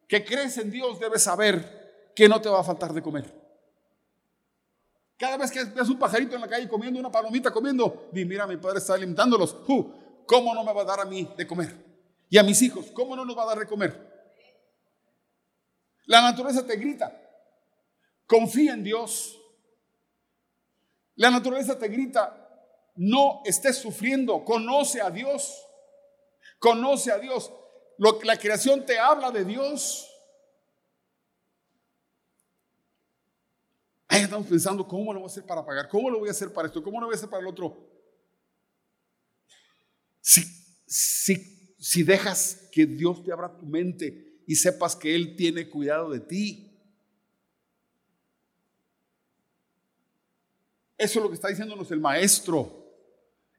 que 0.09 0.25
crees 0.25 0.59
en 0.59 0.71
Dios 0.71 1.01
debes 1.01 1.23
saber 1.23 2.13
que 2.15 2.29
no 2.29 2.41
te 2.41 2.49
va 2.49 2.61
a 2.61 2.65
faltar 2.65 2.93
de 2.93 3.03
comer. 3.03 3.45
Cada 5.17 5.37
vez 5.37 5.51
que 5.51 5.65
ves 5.65 5.89
un 5.89 5.99
pajarito 5.99 6.35
en 6.35 6.41
la 6.41 6.49
calle 6.49 6.69
comiendo, 6.69 6.99
una 6.99 7.11
palomita 7.11 7.51
comiendo, 7.51 8.09
di, 8.13 8.25
mira, 8.25 8.47
mi 8.47 8.57
padre 8.57 8.79
está 8.79 8.95
alimentándolos. 8.95 9.55
¿Cómo 10.27 10.55
no 10.55 10.65
me 10.65 10.73
va 10.73 10.83
a 10.83 10.85
dar 10.85 11.01
a 11.01 11.05
mí 11.05 11.29
de 11.37 11.47
comer? 11.47 11.75
Y 12.29 12.39
a 12.39 12.43
mis 12.43 12.61
hijos, 12.63 12.87
¿cómo 12.93 13.15
no 13.15 13.25
nos 13.25 13.37
va 13.37 13.45
a 13.45 13.47
dar 13.47 13.59
de 13.59 13.67
comer? 13.67 14.13
La 16.07 16.21
naturaleza 16.21 16.67
te 16.67 16.77
grita, 16.77 17.17
confía 18.27 18.75
en 18.75 18.85
Dios. 18.85 19.41
La 21.17 21.31
naturaleza 21.31 21.79
te 21.79 21.89
grita, 21.89 22.45
no 22.97 23.41
estés 23.45 23.79
sufriendo, 23.79 24.45
conoce 24.45 25.01
a 25.01 25.11
Dios, 25.11 25.65
conoce 26.59 27.13
a 27.13 27.19
Dios. 27.19 27.53
Lo, 27.99 28.21
la 28.23 28.37
creación 28.37 28.85
te 28.85 28.99
habla 28.99 29.31
de 29.31 29.45
Dios. 29.45 30.11
Ahí 34.09 34.23
estamos 34.23 34.47
pensando, 34.47 34.87
¿cómo 34.87 35.13
lo 35.13 35.21
voy 35.21 35.29
a 35.29 35.33
hacer 35.33 35.45
para 35.45 35.65
pagar? 35.65 35.89
¿Cómo 35.89 36.09
lo 36.09 36.21
voy 36.21 36.29
a 36.29 36.33
hacer 36.33 36.53
para 36.53 36.69
esto? 36.69 36.83
¿Cómo 36.83 37.01
lo 37.01 37.07
voy 37.07 37.15
a 37.15 37.17
hacer 37.17 37.29
para 37.29 37.43
el 37.43 37.49
otro? 37.49 37.91
Si, 40.21 40.43
si, 40.87 41.75
si 41.79 42.03
dejas 42.03 42.69
que 42.71 42.87
Dios 42.87 43.23
te 43.25 43.33
abra 43.33 43.57
tu 43.57 43.67
mente 43.67 44.43
y 44.47 44.55
sepas 44.55 44.95
que 44.95 45.15
Él 45.15 45.37
tiene 45.37 45.69
cuidado 45.69 46.11
de 46.11 46.21
ti. 46.21 46.71
Eso 50.97 51.19
es 51.19 51.23
lo 51.23 51.29
que 51.29 51.35
está 51.35 51.49
diciéndonos 51.49 51.91
el 51.91 52.01
Maestro, 52.01 52.87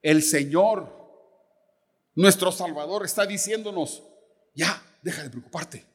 el 0.01 0.23
Señor, 0.23 0.89
nuestro 2.15 2.51
Salvador, 2.51 3.03
está 3.03 3.25
diciéndonos, 3.25 4.03
ya, 4.55 4.81
deja 5.01 5.21
de 5.23 5.29
preocuparte. 5.29 5.85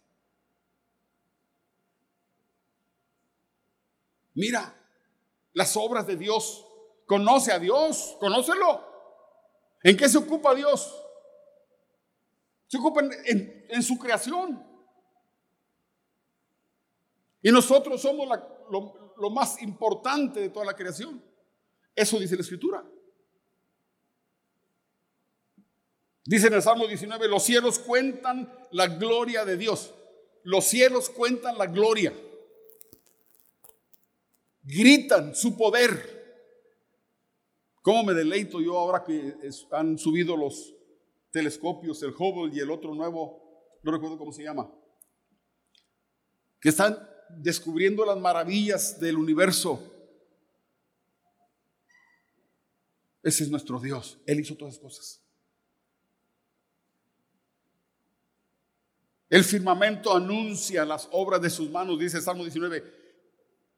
Mira 4.35 4.75
las 5.53 5.77
obras 5.77 6.07
de 6.07 6.16
Dios. 6.16 6.66
Conoce 7.07 7.53
a 7.53 7.59
Dios, 7.59 8.16
conócelo. 8.20 8.87
¿En 9.83 9.96
qué 9.96 10.09
se 10.09 10.18
ocupa 10.18 10.55
Dios? 10.55 10.94
Se 12.68 12.79
ocupa 12.79 13.01
en, 13.25 13.83
su 13.83 13.99
creación. 13.99 14.64
Y 17.42 17.51
nosotros 17.51 18.01
somos 18.01 18.29
lo, 18.70 19.31
más 19.31 19.61
importante 19.61 20.40
de 20.40 20.51
toda 20.51 20.66
la 20.66 20.75
creación. 20.75 21.23
Eso 21.96 22.18
dice 22.18 22.37
la 22.37 22.42
Escritura. 22.42 22.85
Dice 26.31 26.47
en 26.47 26.55
el 26.55 26.62
Salmo 26.62 26.87
19, 26.87 27.27
los 27.29 27.43
cielos 27.43 27.79
cuentan 27.81 28.53
la 28.71 28.87
gloria 28.87 29.45
de 29.45 29.57
Dios. 29.57 29.93
Los 30.45 30.64
cielos 30.66 31.11
cuentan 31.11 31.59
la 31.59 31.66
gloria 31.66 32.14
gritan 34.62 35.35
su 35.35 35.57
poder. 35.57 36.19
¿Cómo 37.83 38.05
me 38.05 38.14
deleito 38.14 38.61
yo 38.61 38.79
ahora 38.79 39.03
que 39.05 39.35
han 39.73 39.99
subido 39.99 40.37
los 40.37 40.75
telescopios, 41.31 42.03
el 42.03 42.11
Hubble 42.11 42.55
y 42.55 42.61
el 42.61 42.71
otro 42.71 42.95
nuevo, 42.95 43.79
no 43.83 43.93
recuerdo 43.93 44.19
cómo 44.19 44.33
se 44.33 44.43
llama, 44.43 44.71
que 46.61 46.69
están 46.69 46.99
descubriendo 47.38 48.05
las 48.05 48.19
maravillas 48.19 49.01
del 49.01 49.16
universo? 49.16 49.87
Ese 53.23 53.45
es 53.45 53.51
nuestro 53.51 53.81
Dios. 53.81 54.19
Él 54.27 54.40
hizo 54.40 54.57
todas 54.57 54.75
las 54.75 54.83
cosas. 54.83 55.30
El 59.31 59.45
firmamento 59.45 60.12
anuncia 60.12 60.85
las 60.85 61.09
obras 61.12 61.40
de 61.40 61.51
sus 61.51 61.71
manos, 61.71 62.01
dice 62.01 62.21
Salmo 62.21 62.43
19. 62.43 62.83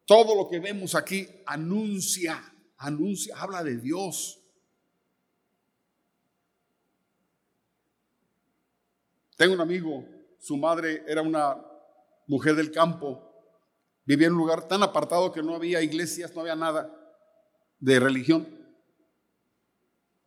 Todo 0.06 0.34
lo 0.34 0.48
que 0.48 0.58
vemos 0.58 0.94
aquí 0.94 1.28
anuncia, 1.44 2.42
anuncia, 2.78 3.36
habla 3.36 3.62
de 3.62 3.76
Dios. 3.76 4.40
Tengo 9.36 9.52
un 9.52 9.60
amigo, 9.60 10.06
su 10.40 10.56
madre 10.56 11.04
era 11.06 11.20
una 11.20 11.62
mujer 12.26 12.54
del 12.54 12.72
campo, 12.72 13.22
vivía 14.06 14.28
en 14.28 14.32
un 14.32 14.38
lugar 14.38 14.66
tan 14.66 14.82
apartado 14.82 15.32
que 15.32 15.42
no 15.42 15.54
había 15.54 15.82
iglesias, 15.82 16.34
no 16.34 16.40
había 16.40 16.56
nada 16.56 16.90
de 17.78 18.00
religión. 18.00 18.48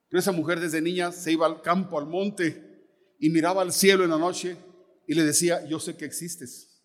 Pero 0.07 0.19
esa 0.19 0.31
mujer 0.31 0.59
desde 0.59 0.81
niña 0.81 1.11
se 1.11 1.31
iba 1.31 1.47
al 1.47 1.63
campo, 1.63 1.97
al 1.97 2.05
monte, 2.05 2.61
y 3.17 3.31
miraba 3.31 3.63
al 3.63 3.73
cielo 3.73 4.03
en 4.03 4.11
la 4.11 4.19
noche 4.19 4.55
y 5.07 5.13
le 5.13 5.23
decía, 5.23 5.65
yo 5.65 5.79
sé 5.79 5.95
que 5.95 6.05
existes. 6.05 6.75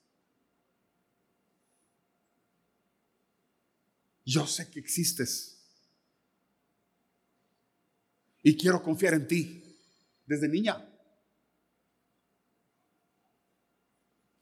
yo 4.30 4.46
sé 4.46 4.70
que 4.70 4.78
existes. 4.78 5.58
Y 8.42 8.56
quiero 8.56 8.82
confiar 8.82 9.14
en 9.14 9.26
ti 9.26 9.76
desde 10.24 10.48
niña. 10.48 10.86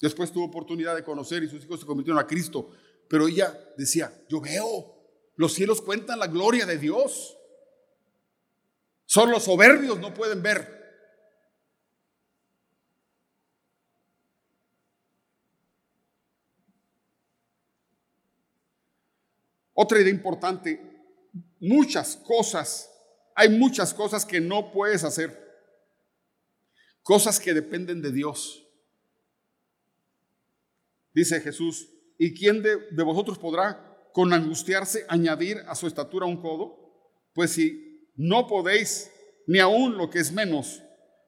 Después 0.01 0.31
tuvo 0.31 0.45
oportunidad 0.45 0.95
de 0.95 1.03
conocer 1.03 1.43
y 1.43 1.49
sus 1.49 1.65
hijos 1.65 1.81
se 1.81 1.87
convirtieron 1.87 2.23
a 2.23 2.27
Cristo. 2.27 2.71
Pero 3.09 3.27
ella 3.27 3.59
decía, 3.77 4.13
yo 4.29 4.41
veo, 4.41 4.95
los 5.37 5.55
cielos 5.55 5.81
cuentan 5.81 6.19
la 6.19 6.27
gloria 6.27 6.67
de 6.67 6.79
Dios. 6.79 7.37
Son 9.07 9.31
los 9.31 9.45
soberbios, 9.45 9.99
no 9.99 10.13
pueden 10.13 10.43
ver. 10.43 10.78
Otra 19.81 20.01
idea 20.01 20.13
importante, 20.13 20.81
muchas 21.61 22.17
cosas, 22.17 22.91
hay 23.37 23.49
muchas 23.49 23.95
cosas 23.95 24.27
que 24.27 24.41
no 24.41 24.73
puedes 24.73 25.05
hacer. 25.05 25.39
Cosas 27.01 27.39
que 27.39 27.55
dependen 27.55 28.03
de 28.03 28.11
Dios. 28.11 28.67
Dice 31.15 31.41
Jesús, 31.41 31.91
¿y 32.19 32.35
quién 32.35 32.61
de, 32.61 32.75
vosotros 33.05 33.39
podrá 33.39 34.11
con 34.13 34.33
angustiarse 34.33 35.07
añadir 35.09 35.59
a 35.69 35.77
su 35.77 35.87
estatura 35.87 36.27
un 36.27 36.43
codo? 36.43 37.31
Pues 37.33 37.53
si 37.53 38.11
no 38.17 38.49
podéis, 38.49 39.13
ni 39.47 39.61
aún 39.61 39.97
lo 39.97 40.11
que 40.11 40.19
es 40.19 40.33
menos, 40.33 40.83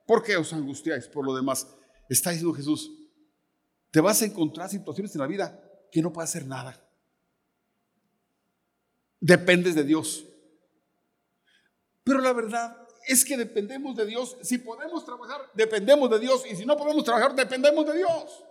¿por 0.09 0.25
qué 0.25 0.37
os 0.37 0.53
angustiáis 0.53 1.07
por 1.07 1.25
lo 1.25 1.37
demás? 1.37 1.69
Está 2.09 2.31
diciendo 2.31 2.53
Jesús, 2.53 2.91
te 3.93 4.01
vas 4.01 4.21
a 4.23 4.25
encontrar 4.25 4.69
situaciones 4.69 5.15
en 5.15 5.21
la 5.21 5.29
vida 5.29 5.63
que 5.93 6.03
no 6.03 6.13
puedes 6.13 6.31
hacer 6.31 6.49
nada 6.49 6.89
dependes 9.21 9.75
de 9.75 9.85
Dios. 9.85 10.25
Pero 12.03 12.21
la 12.21 12.33
verdad 12.33 12.77
es 13.07 13.25
que 13.25 13.37
dependemos 13.37 13.97
de 13.97 14.07
Dios. 14.07 14.37
Si 14.43 14.59
podemos 14.59 15.05
trabajar, 15.05 15.51
dependemos 15.55 16.11
de 16.11 16.19
Dios. 16.19 16.45
Y 16.51 16.57
si 16.57 16.65
no 16.65 16.77
podemos 16.77 17.05
trabajar, 17.05 17.35
dependemos 17.35 17.87
de 17.87 17.99
Dios. 17.99 18.45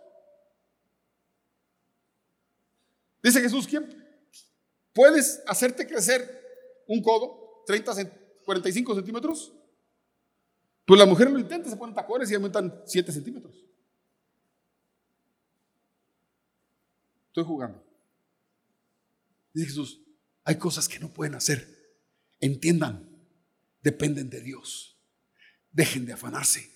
Dice 3.22 3.42
Jesús, 3.42 3.68
¿quién 3.68 3.88
puedes 4.94 5.44
hacerte 5.46 5.86
crecer 5.86 6.84
un 6.88 7.02
codo, 7.02 7.64
30, 7.66 7.94
45 8.46 8.96
centímetros? 8.96 9.54
Pues 10.86 11.00
la 11.00 11.06
mujer 11.06 11.30
lo 11.30 11.38
intenta, 11.38 11.70
se 11.70 11.76
ponen 11.76 11.94
tacones 11.94 12.32
y 12.32 12.36
aumentan 12.36 12.82
7 12.86 13.12
centímetros. 13.12 13.54
Estoy 17.28 17.44
jugando. 17.44 17.84
Dice 19.54 19.68
Jesús, 19.68 20.02
hay 20.50 20.58
cosas 20.58 20.90
que 20.90 20.98
no 20.98 21.10
pueden 21.10 21.36
hacer. 21.36 21.94
Entiendan, 22.40 23.08
dependen 23.84 24.32
de 24.32 24.42
Dios. 24.42 25.00
Dejen 25.70 26.08
de 26.08 26.14
afanarse. 26.14 26.68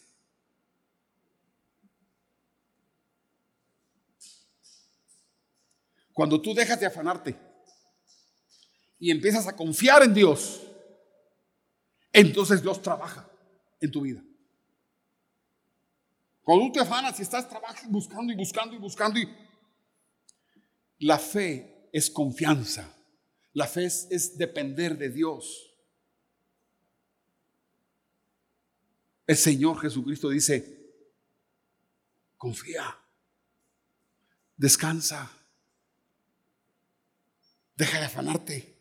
Cuando 6.14 6.40
tú 6.40 6.54
dejas 6.54 6.80
de 6.80 6.86
afanarte 6.86 7.36
y 9.00 9.10
empiezas 9.10 9.48
a 9.48 9.56
confiar 9.56 10.04
en 10.04 10.14
Dios, 10.14 10.62
entonces 12.12 12.62
Dios 12.62 12.80
trabaja 12.80 13.28
en 13.82 13.92
tu 13.92 14.02
vida. 14.02 14.24
Cuando 16.44 16.68
tú 16.68 16.74
te 16.74 16.80
afanas 16.82 17.18
y 17.18 17.24
estás 17.24 17.50
trabajando, 17.50 17.92
buscando 17.92 18.32
y 18.32 18.36
buscando 18.36 18.76
y 18.76 18.78
buscando 18.78 19.20
la 21.00 21.18
fe 21.18 21.90
es 21.92 22.12
confianza. 22.12 22.88
La 23.54 23.68
fe 23.68 23.86
es, 23.86 24.38
depender 24.38 24.98
de 24.98 25.10
Dios. 25.10 25.72
El 29.28 29.38
Señor 29.38 29.80
Jesucristo 29.80 30.30
dice, 30.30 30.92
confía, 32.36 33.00
descansa, 34.58 35.32
deja 37.76 38.00
de 38.00 38.06
afanarte. 38.06 38.74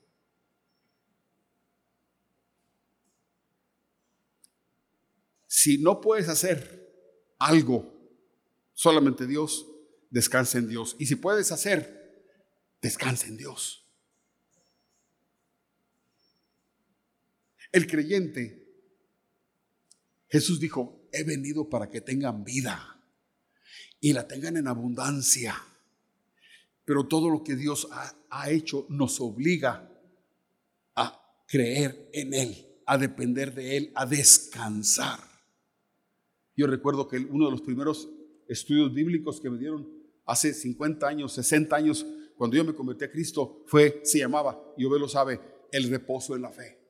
Si 5.46 5.78
no 5.78 6.00
puedes 6.00 6.28
hacer 6.28 6.82
algo, 7.38 7.92
solamente 8.72 9.26
Dios, 9.26 9.66
descansa 10.10 10.58
en 10.58 10.68
Dios. 10.68 10.96
Y 10.98 11.06
si 11.06 11.14
puedes 11.14 11.52
hacer, 11.52 12.26
descansa 12.80 13.26
en 13.26 13.36
Dios. 13.36 13.81
El 17.72 17.86
creyente 17.86 18.62
Jesús 20.32 20.58
dijo, 20.58 21.10
he 21.12 21.24
venido 21.24 21.68
para 21.68 21.90
que 21.90 22.00
tengan 22.00 22.42
vida 22.42 22.98
y 24.00 24.14
la 24.14 24.26
tengan 24.26 24.56
en 24.56 24.66
abundancia. 24.66 25.54
Pero 26.86 27.06
todo 27.06 27.28
lo 27.28 27.44
que 27.44 27.54
Dios 27.54 27.86
ha, 28.30 28.50
hecho 28.50 28.86
nos 28.88 29.20
obliga 29.20 29.92
a 30.96 31.22
creer 31.46 32.08
en 32.14 32.32
Él, 32.32 32.66
a 32.86 32.96
depender 32.96 33.54
de 33.54 33.76
Él, 33.76 33.92
a 33.94 34.06
descansar. 34.06 35.20
Yo 36.56 36.66
recuerdo 36.66 37.06
que 37.08 37.18
uno 37.18 37.44
de 37.44 37.50
los 37.50 37.60
primeros 37.60 38.08
estudios 38.48 38.94
bíblicos 38.94 39.38
que 39.38 39.50
me 39.50 39.58
dieron 39.58 39.86
hace 40.24 40.54
50 40.54 41.06
años, 41.06 41.34
60 41.34 41.76
años, 41.76 42.06
cuando 42.38 42.56
yo 42.56 42.64
me 42.64 42.74
convertí 42.74 43.04
a 43.04 43.10
Cristo, 43.10 43.64
fue, 43.66 44.00
se 44.02 44.20
llamaba, 44.20 44.58
y 44.78 44.84
lo 44.84 45.08
sabe, 45.08 45.38
el 45.70 45.90
reposo 45.90 46.34
en 46.34 46.40
la 46.40 46.52
fe. 46.52 46.81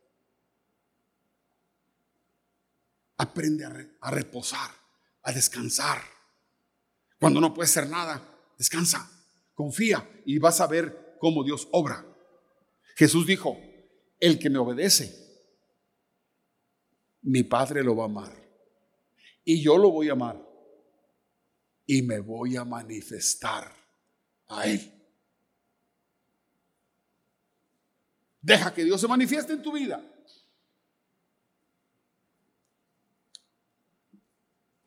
Aprende 3.23 3.65
a, 4.01 4.11
reposar, 4.11 4.69
a 5.23 5.31
descansar. 5.31 6.03
Cuando 7.21 7.41
no 7.41 7.55
puede 7.55 7.69
ser 7.69 7.89
nada, 7.89 8.21
descansa, 8.59 9.09
confía 9.55 10.11
y 10.27 10.41
vas 10.41 10.61
a 10.61 10.67
ver 10.67 11.17
cómo 11.21 11.45
Dios 11.45 11.69
obra. 11.71 12.05
Jesús 12.97 13.25
dijo, 13.25 13.57
el 14.19 14.41
que 14.41 14.51
me 14.51 14.59
obedece, 14.59 15.15
mi 17.23 17.45
Padre 17.45 17.85
lo 17.85 17.95
va 17.95 18.03
a 18.03 18.07
amar. 18.07 18.37
Y 19.45 19.63
yo 19.63 19.79
lo 19.79 19.91
voy 19.91 20.09
a 20.09 20.15
amar. 20.15 20.45
Y 21.87 22.03
me 22.03 22.19
voy 22.19 22.57
a 22.57 22.65
manifestar 22.65 23.73
a 24.49 24.67
Él. 24.67 24.93
Deja 28.41 28.75
que 28.75 28.83
Dios 28.83 29.01
se 29.01 29.07
manifieste 29.07 29.53
en 29.53 29.63
tu 29.63 29.71
vida. 29.71 30.12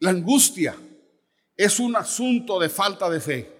La 0.05 0.11
angustia 0.11 0.77
es 1.57 1.79
un 1.79 1.95
asunto 1.95 2.59
de 2.59 2.69
falta 2.69 3.09
de 3.09 3.19
fe. 3.19 3.51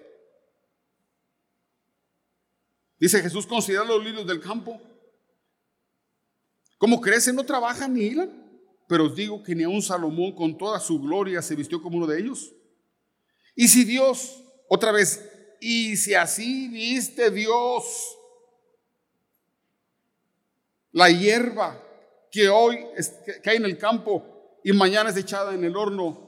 Dice 3.00 3.20
Jesús, 3.20 3.44
considera 3.44 3.82
los 3.82 4.04
lirios 4.04 4.24
del 4.24 4.40
campo. 4.40 4.80
Como 6.78 7.00
crecen, 7.00 7.34
no 7.34 7.44
trabajan 7.44 7.94
ni 7.94 8.02
hilan. 8.02 8.30
Pero 8.86 9.06
os 9.06 9.16
digo 9.16 9.42
que 9.42 9.56
ni 9.56 9.64
un 9.64 9.82
Salomón 9.82 10.36
con 10.36 10.56
toda 10.56 10.78
su 10.78 11.00
gloria 11.00 11.42
se 11.42 11.56
vistió 11.56 11.82
como 11.82 11.96
uno 11.96 12.06
de 12.06 12.20
ellos. 12.20 12.54
Y 13.56 13.66
si 13.66 13.82
Dios, 13.82 14.40
otra 14.68 14.92
vez, 14.92 15.28
y 15.60 15.96
si 15.96 16.14
así 16.14 16.68
viste 16.68 17.32
Dios 17.32 18.16
la 20.92 21.10
hierba 21.10 21.82
que 22.30 22.48
hoy 22.48 22.86
cae 23.42 23.56
en 23.56 23.64
el 23.64 23.76
campo 23.78 24.60
y 24.62 24.72
mañana 24.72 25.10
es 25.10 25.16
echada 25.16 25.52
en 25.52 25.64
el 25.64 25.76
horno, 25.76 26.25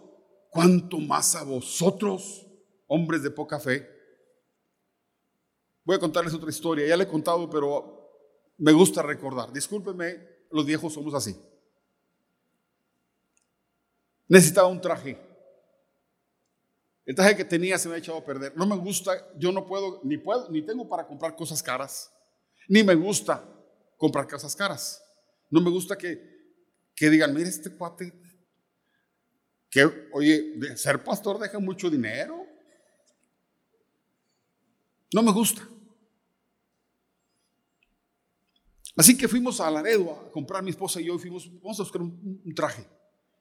¿cuánto 0.51 0.99
más 0.99 1.35
a 1.35 1.45
vosotros, 1.45 2.47
hombres 2.87 3.23
de 3.23 3.31
poca 3.31 3.59
fe? 3.59 3.89
Voy 5.85 5.97
a 5.97 6.01
contarles 6.01 6.35
otra 6.35 6.51
historia, 6.51 6.87
ya 6.87 6.97
le 6.97 7.05
he 7.05 7.09
contado, 7.09 7.49
pero 7.49 7.99
me 8.59 8.73
gusta 8.73 9.03
recordar. 9.03 9.53
Discúlpenme, 9.53 10.19
los 10.51 10.67
viejos 10.67 10.93
somos 10.93 11.15
así. 11.15 11.37
Necesitaba 14.29 14.69
un 14.69 14.81
traje. 14.81 15.19
El 17.07 17.15
traje 17.15 17.37
que 17.37 17.45
tenía 17.45 17.79
se 17.79 17.89
me 17.89 17.95
ha 17.95 17.99
echado 17.99 18.19
a 18.19 18.25
perder. 18.25 18.55
No 18.55 18.67
me 18.67 18.77
gusta, 18.77 19.13
yo 19.39 19.51
no 19.51 19.67
puedo, 19.67 20.01
ni 20.05 20.19
puedo, 20.19 20.51
ni 20.51 20.61
tengo 20.61 20.87
para 20.87 21.07
comprar 21.07 21.35
cosas 21.35 21.63
caras. 21.63 22.13
Ni 22.69 22.83
me 22.83 22.95
gusta 22.95 23.43
comprar 23.97 24.29
cosas 24.29 24.55
caras. 24.55 25.03
No 25.49 25.63
me 25.63 25.71
gusta 25.71 25.97
que, 25.97 26.21
que 26.95 27.09
digan, 27.09 27.33
mire, 27.33 27.49
este 27.49 27.75
cuate 27.75 28.13
oye, 29.85 30.77
ser 30.77 31.03
pastor 31.03 31.39
deja 31.39 31.59
mucho 31.59 31.91
dinero. 31.91 32.47
No 35.13 35.23
me 35.23 35.33
gusta. 35.33 35.67
Así 38.97 39.17
que 39.17 39.29
fuimos 39.29 39.61
a 39.61 39.71
Laredo 39.71 40.13
a 40.13 40.31
comprar 40.33 40.63
mi 40.63 40.71
esposa 40.71 41.01
y 41.01 41.05
yo 41.05 41.15
y 41.15 41.19
fuimos, 41.19 41.49
vamos 41.63 41.79
a 41.79 41.85
buscar 41.85 42.03
un, 42.03 42.43
un 42.45 42.55
traje. 42.55 42.85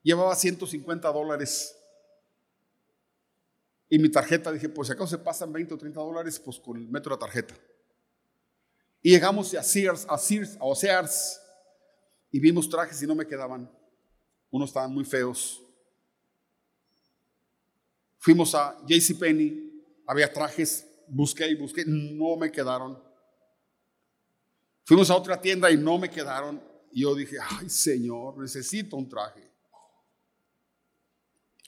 Llevaba 0.04 0.36
150 0.36 1.12
dólares. 1.12 1.76
Y 3.90 4.00
mi 4.00 4.10
tarjeta, 4.10 4.52
dije, 4.52 4.70
pues 4.70 4.88
si 4.88 4.94
acaso 4.94 5.08
se 5.08 5.18
pasan 5.18 5.52
20 5.52 5.74
o 5.74 5.78
30 5.78 6.00
dólares, 6.00 6.40
pues 6.40 6.60
con 6.60 6.78
el 6.78 6.88
metro 6.88 7.16
de 7.16 7.16
la 7.16 7.26
tarjeta. 7.26 7.56
Y 9.02 9.12
llegamos 9.12 9.54
a 9.54 9.64
Sears, 9.64 10.06
a 10.10 10.18
Sears, 10.18 10.58
a 10.60 10.76
Sears, 10.76 11.42
y 12.32 12.40
vimos 12.40 12.70
trajes 12.70 13.02
y 13.02 13.08
no 13.08 13.16
me 13.16 13.26
quedaban. 13.26 13.72
Unos 14.52 14.70
estaban 14.70 14.94
muy 14.94 15.06
feos. 15.06 15.62
Fuimos 18.28 18.54
a 18.56 18.78
JCPenney, 18.86 20.04
había 20.06 20.34
trajes, 20.34 20.86
busqué 21.08 21.48
y 21.48 21.56
busqué, 21.56 21.86
no 21.88 22.36
me 22.36 22.52
quedaron. 22.52 23.02
Fuimos 24.84 25.10
a 25.10 25.16
otra 25.16 25.40
tienda 25.40 25.72
y 25.72 25.78
no 25.78 25.98
me 25.98 26.10
quedaron. 26.10 26.62
Y 26.92 27.04
yo 27.04 27.16
dije, 27.16 27.38
ay 27.42 27.70
Señor, 27.70 28.38
necesito 28.38 28.98
un 28.98 29.08
traje. 29.08 29.50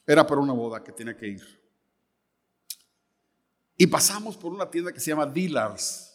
Era 0.05 0.27
para 0.27 0.41
una 0.41 0.51
boda 0.51 0.83
que 0.83 0.91
tenía 0.91 1.15
que 1.15 1.29
ir. 1.29 1.61
Y 3.77 3.87
pasamos 3.87 4.35
por 4.35 4.51
una 4.51 4.69
tienda 4.69 4.91
que 4.91 4.99
se 4.99 5.11
llama 5.11 5.25
Dealers. 5.25 6.13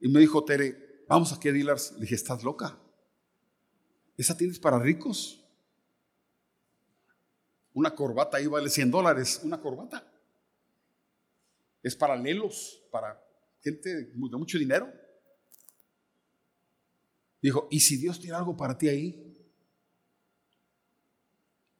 Y 0.00 0.08
me 0.08 0.18
dijo 0.18 0.44
Tere, 0.44 1.04
vamos 1.08 1.32
a 1.32 1.38
qué 1.38 1.52
Dealers. 1.52 1.92
Le 1.92 2.00
dije, 2.00 2.16
¿estás 2.16 2.42
loca? 2.42 2.76
Esa 4.16 4.36
tienda 4.36 4.52
es 4.52 4.58
para 4.58 4.80
ricos. 4.80 5.43
Una 7.74 7.94
corbata 7.94 8.36
ahí 8.36 8.46
vale 8.46 8.70
100 8.70 8.90
dólares, 8.90 9.40
una 9.42 9.60
corbata. 9.60 10.10
Es 11.82 11.94
para 11.94 12.16
lelos, 12.16 12.80
para 12.90 13.20
gente 13.60 13.94
de 13.94 14.14
mucho 14.14 14.58
dinero. 14.58 14.90
Dijo, 17.42 17.68
¿y 17.70 17.80
si 17.80 17.96
Dios 17.96 18.20
tiene 18.20 18.36
algo 18.36 18.56
para 18.56 18.78
ti 18.78 18.88
ahí? 18.88 19.34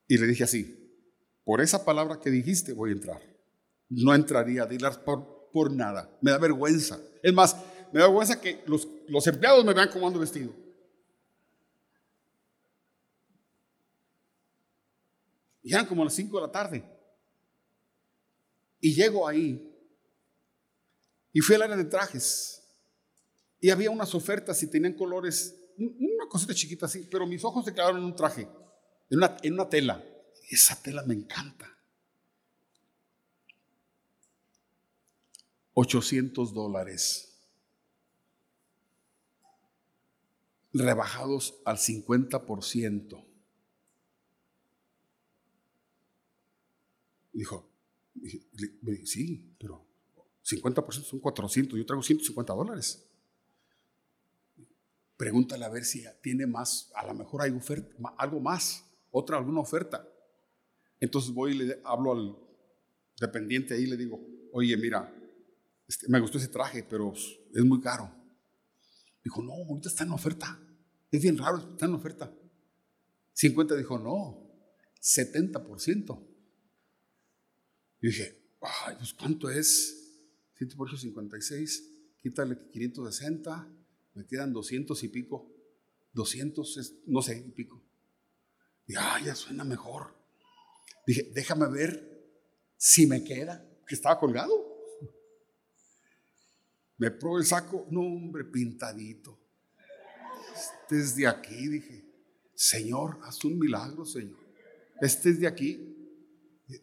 Y 0.08 0.18
le 0.18 0.26
dije 0.26 0.44
así, 0.44 0.84
por 1.44 1.60
esa 1.60 1.84
palabra 1.84 2.20
que 2.20 2.30
dijiste 2.30 2.72
voy 2.72 2.90
a 2.90 2.94
entrar. 2.94 3.22
No 3.88 4.14
entraría 4.14 4.64
a 4.64 4.66
Dealers 4.66 4.98
por, 4.98 5.50
por 5.52 5.70
nada. 5.70 6.18
Me 6.20 6.32
da 6.32 6.38
vergüenza. 6.38 6.98
Es 7.22 7.32
más, 7.32 7.56
me 7.92 8.00
da 8.00 8.06
vergüenza 8.06 8.40
que 8.40 8.62
los, 8.66 8.88
los 9.08 9.26
empleados 9.26 9.64
me 9.64 9.72
vean 9.72 9.90
como 9.90 10.06
ando 10.06 10.18
vestido. 10.18 10.63
Y 15.64 15.72
eran 15.72 15.86
como 15.86 16.04
las 16.04 16.14
5 16.14 16.36
de 16.36 16.46
la 16.46 16.52
tarde. 16.52 16.84
Y 18.80 18.94
llego 18.94 19.26
ahí. 19.26 19.74
Y 21.32 21.40
fui 21.40 21.56
al 21.56 21.62
área 21.62 21.76
de 21.76 21.86
trajes. 21.86 22.62
Y 23.60 23.70
había 23.70 23.90
unas 23.90 24.14
ofertas 24.14 24.62
y 24.62 24.70
tenían 24.70 24.92
colores, 24.92 25.56
una 25.78 26.28
cosita 26.28 26.54
chiquita 26.54 26.84
así, 26.84 27.08
pero 27.10 27.26
mis 27.26 27.42
ojos 27.42 27.64
se 27.64 27.72
quedaron 27.72 27.96
en 27.96 28.04
un 28.04 28.14
traje, 28.14 28.42
en 29.08 29.16
una, 29.16 29.36
en 29.42 29.54
una 29.54 29.68
tela. 29.68 30.04
Esa 30.50 30.80
tela 30.82 31.02
me 31.02 31.14
encanta. 31.14 31.74
800 35.72 36.52
dólares. 36.52 37.38
Rebajados 40.74 41.54
al 41.64 41.78
50%. 41.78 43.33
Dijo, 47.34 47.68
sí, 49.04 49.54
pero 49.58 49.84
50% 50.44 51.02
son 51.02 51.18
400, 51.18 51.76
yo 51.76 51.84
traigo 51.84 52.02
150 52.02 52.52
dólares. 52.52 53.04
Pregúntale 55.16 55.64
a 55.64 55.68
ver 55.68 55.84
si 55.84 56.04
tiene 56.22 56.46
más, 56.46 56.90
a 56.94 57.06
lo 57.06 57.14
mejor 57.14 57.42
hay 57.42 57.50
oferta, 57.50 57.94
algo 58.16 58.40
más, 58.40 58.84
otra, 59.10 59.36
alguna 59.36 59.60
oferta. 59.60 60.08
Entonces 61.00 61.32
voy 61.32 61.52
y 61.52 61.58
le 61.58 61.80
hablo 61.84 62.12
al 62.12 62.38
dependiente 63.20 63.74
ahí 63.74 63.82
y 63.82 63.86
le 63.86 63.96
digo, 63.96 64.20
oye, 64.52 64.76
mira, 64.76 65.12
este, 65.88 66.08
me 66.08 66.20
gustó 66.20 66.38
ese 66.38 66.48
traje, 66.48 66.84
pero 66.84 67.12
es 67.12 67.64
muy 67.64 67.80
caro. 67.80 68.10
Dijo, 69.24 69.42
no, 69.42 69.52
ahorita 69.52 69.88
está 69.88 70.04
en 70.04 70.10
oferta. 70.10 70.60
Es 71.10 71.20
bien 71.22 71.36
raro, 71.36 71.58
está 71.58 71.86
en 71.86 71.94
oferta. 71.94 72.32
50 73.32 73.76
dijo, 73.76 73.98
no, 73.98 74.50
70%. 75.00 76.33
Y 78.04 78.08
dije, 78.08 78.38
ay, 78.60 78.96
pues 78.98 79.14
¿cuánto 79.14 79.48
es? 79.48 80.12
7 80.58 80.76
por 80.76 80.88
8, 80.88 80.98
56, 80.98 81.90
quítale 82.22 82.68
560, 82.70 83.66
me 84.12 84.26
quedan 84.26 84.52
200 84.52 85.02
y 85.04 85.08
pico. 85.08 85.50
200, 86.12 86.76
es, 86.76 86.96
no 87.06 87.22
sé, 87.22 87.38
y 87.38 87.50
pico. 87.52 87.82
Y 88.86 88.94
ay, 88.94 89.24
ya 89.24 89.34
suena 89.34 89.64
mejor. 89.64 90.14
Dije, 91.06 91.30
déjame 91.32 91.66
ver 91.70 92.28
si 92.76 93.06
me 93.06 93.24
queda, 93.24 93.66
que 93.86 93.94
estaba 93.94 94.20
colgado. 94.20 94.52
Me 96.98 97.10
probé 97.10 97.40
el 97.40 97.46
saco, 97.46 97.86
no 97.90 98.02
hombre, 98.02 98.44
pintadito. 98.44 99.40
Este 100.54 101.00
es 101.00 101.16
de 101.16 101.26
aquí, 101.26 101.68
dije. 101.68 102.04
Señor, 102.54 103.18
haz 103.22 103.42
un 103.46 103.58
milagro, 103.58 104.04
Señor. 104.04 104.44
Este 105.00 105.30
es 105.30 105.40
de 105.40 105.46
aquí. 105.46 105.93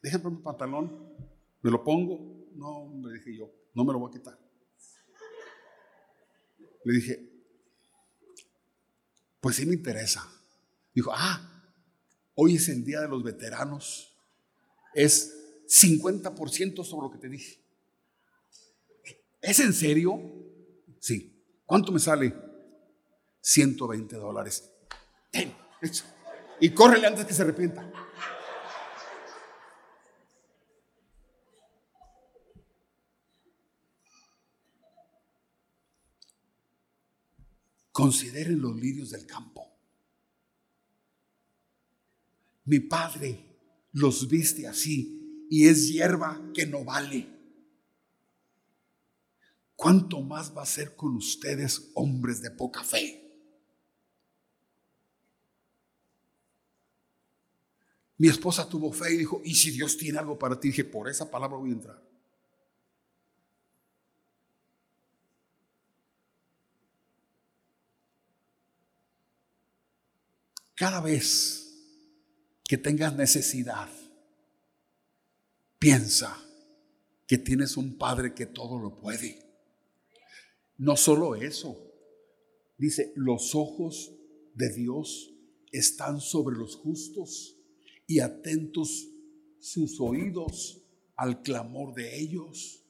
Déjame 0.02 0.32
mi 0.32 0.42
pantalón. 0.42 1.16
¿Me 1.62 1.72
lo 1.72 1.84
pongo? 1.84 2.48
No, 2.56 2.86
me 2.88 3.14
dije 3.14 3.38
yo, 3.38 3.52
no 3.74 3.84
me 3.84 3.94
lo 3.94 4.00
voy 4.00 4.10
a 4.10 4.14
quitar. 4.14 4.40
Le 6.84 6.94
dije, 6.94 7.32
pues 9.40 9.56
sí 9.56 9.66
me 9.66 9.74
interesa. 9.74 10.28
Dijo, 10.94 11.12
ah, 11.14 11.74
hoy 12.36 12.56
es 12.56 12.70
el 12.70 12.84
día 12.84 13.02
de 13.02 13.08
los 13.08 13.24
veteranos. 13.24 14.18
Es 14.94 15.64
50% 15.68 16.84
sobre 16.84 17.08
lo 17.08 17.12
que 17.12 17.20
te 17.20 17.30
dije. 17.30 17.60
¿Es 19.42 19.60
en 19.60 19.74
serio? 19.74 20.20
Sí. 21.00 21.44
¿Cuánto 21.66 21.92
me 21.92 22.00
sale? 22.00 22.34
120 23.40 24.16
dólares. 24.18 24.70
Ten, 25.32 25.54
Y 26.60 26.70
córrele 26.72 27.08
antes 27.08 27.26
que 27.26 27.34
se 27.34 27.42
arrepienta. 27.42 27.92
Consideren 38.02 38.60
los 38.60 38.76
lirios 38.76 39.12
del 39.12 39.28
campo. 39.28 39.64
Mi 42.66 42.80
padre 42.80 43.46
los 43.92 44.28
viste 44.28 44.66
así 44.68 45.46
y 45.52 45.68
es 45.68 45.88
hierba 45.88 46.50
que 46.52 46.66
no 46.66 46.84
vale. 46.84 47.30
¿Cuánto 49.76 50.20
más 50.22 50.58
va 50.58 50.64
a 50.64 50.66
ser 50.66 50.96
con 50.96 51.16
ustedes, 51.16 51.92
hombres 51.94 52.42
de 52.42 52.50
poca 52.50 52.84
fe? 52.84 53.22
Mi 58.18 58.30
esposa 58.30 58.68
tuvo 58.68 58.92
fe 58.92 59.14
y 59.14 59.18
dijo, 59.18 59.44
¿y 59.46 59.54
si 59.54 59.70
Dios 59.70 59.96
tiene 59.96 60.18
algo 60.18 60.40
para 60.40 60.60
ti? 60.60 60.70
Dije, 60.70 60.86
por 60.86 61.08
esa 61.08 61.30
palabra 61.30 61.58
voy 61.58 61.70
a 61.70 61.74
entrar. 61.74 62.11
Cada 70.82 71.00
vez 71.00 71.78
que 72.68 72.76
tengas 72.76 73.16
necesidad, 73.16 73.88
piensa 75.78 76.36
que 77.28 77.38
tienes 77.38 77.78
un 77.78 78.00
Padre 78.00 78.34
que 78.34 78.48
todo 78.48 78.80
lo 78.80 79.00
puede. 79.00 79.46
No 80.80 80.98
solo 80.98 81.36
eso, 81.36 81.78
dice, 82.80 83.14
los 83.16 83.54
ojos 83.54 84.12
de 84.56 84.74
Dios 84.74 85.32
están 85.72 86.20
sobre 86.20 86.58
los 86.58 86.78
justos 86.78 87.56
y 88.08 88.20
atentos 88.20 89.08
sus 89.60 90.02
oídos 90.02 90.82
al 91.16 91.44
clamor 91.44 91.94
de 91.94 92.20
ellos. 92.20 92.81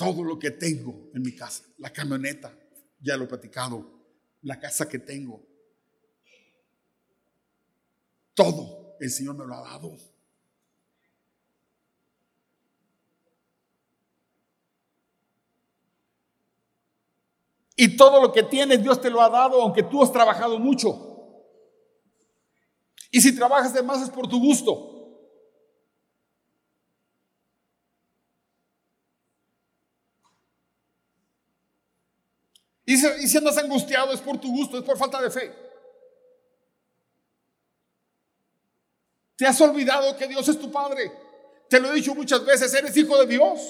Todo 0.00 0.24
lo 0.24 0.38
que 0.38 0.52
tengo 0.52 1.10
en 1.12 1.20
mi 1.20 1.36
casa, 1.36 1.62
la 1.76 1.92
camioneta, 1.92 2.58
ya 3.00 3.18
lo 3.18 3.24
he 3.24 3.26
platicado, 3.26 3.86
la 4.40 4.58
casa 4.58 4.88
que 4.88 4.98
tengo, 4.98 5.46
todo 8.32 8.96
el 8.98 9.10
Señor 9.10 9.36
me 9.36 9.44
lo 9.44 9.54
ha 9.54 9.60
dado. 9.60 9.98
Y 17.76 17.94
todo 17.94 18.22
lo 18.22 18.32
que 18.32 18.42
tienes, 18.44 18.82
Dios 18.82 19.02
te 19.02 19.10
lo 19.10 19.20
ha 19.20 19.28
dado, 19.28 19.60
aunque 19.60 19.82
tú 19.82 20.02
has 20.02 20.10
trabajado 20.10 20.58
mucho. 20.58 20.96
Y 23.10 23.20
si 23.20 23.36
trabajas 23.36 23.74
de 23.74 23.82
más 23.82 24.00
es 24.00 24.08
por 24.08 24.26
tu 24.26 24.40
gusto. 24.40 24.99
Y 32.90 32.96
si, 32.96 33.38
andas 33.38 33.56
angustiado 33.56 34.12
es 34.12 34.20
por 34.20 34.40
tu 34.40 34.50
gusto, 34.50 34.76
es 34.76 34.82
por 34.82 34.98
falta 34.98 35.22
de 35.22 35.30
fe. 35.30 35.54
Te 39.36 39.46
has 39.46 39.60
olvidado 39.60 40.16
que 40.16 40.26
Dios 40.26 40.48
es 40.48 40.58
tu 40.58 40.72
Padre. 40.72 41.12
Te 41.68 41.78
lo 41.78 41.92
he 41.92 41.94
dicho 41.94 42.16
muchas 42.16 42.44
veces, 42.44 42.74
eres 42.74 42.96
hijo 42.96 43.16
de 43.16 43.28
Dios. 43.28 43.60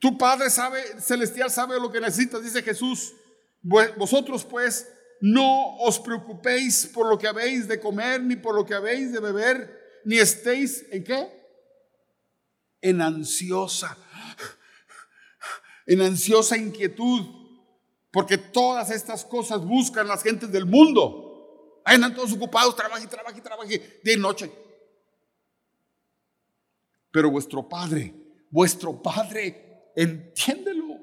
Tu 0.00 0.18
Padre 0.18 0.50
sabe, 0.50 1.00
celestial 1.00 1.48
sabe 1.48 1.78
lo 1.78 1.92
que 1.92 2.00
necesitas, 2.00 2.42
dice 2.42 2.60
Jesús. 2.60 3.14
Vosotros 3.62 4.44
pues 4.44 4.88
no 5.22 5.76
os 5.78 6.00
preocupéis 6.00 6.90
por 6.92 7.08
lo 7.08 7.16
que 7.16 7.28
habéis 7.28 7.68
de 7.68 7.78
comer, 7.78 8.20
ni 8.20 8.34
por 8.34 8.56
lo 8.56 8.66
que 8.66 8.74
habéis 8.74 9.12
de 9.12 9.20
beber, 9.20 10.02
ni 10.04 10.18
estéis 10.18 10.84
en 10.90 11.04
qué? 11.04 11.30
En 12.80 13.00
ansiosa, 13.00 13.96
en 15.86 16.02
ansiosa 16.02 16.56
inquietud, 16.56 17.22
porque 18.10 18.36
todas 18.36 18.90
estas 18.90 19.24
cosas 19.24 19.64
buscan 19.64 20.08
las 20.08 20.24
gentes 20.24 20.50
del 20.50 20.66
mundo. 20.66 21.80
Ahí 21.84 21.94
andan 21.94 22.16
todos 22.16 22.32
ocupados, 22.32 22.74
trabajen, 22.74 23.08
trabajen, 23.08 23.80
día 24.02 24.14
y 24.14 24.16
noche. 24.16 24.50
Pero 27.12 27.30
vuestro 27.30 27.68
Padre, 27.68 28.12
vuestro 28.50 29.00
Padre, 29.00 29.92
entiéndelo. 29.94 30.98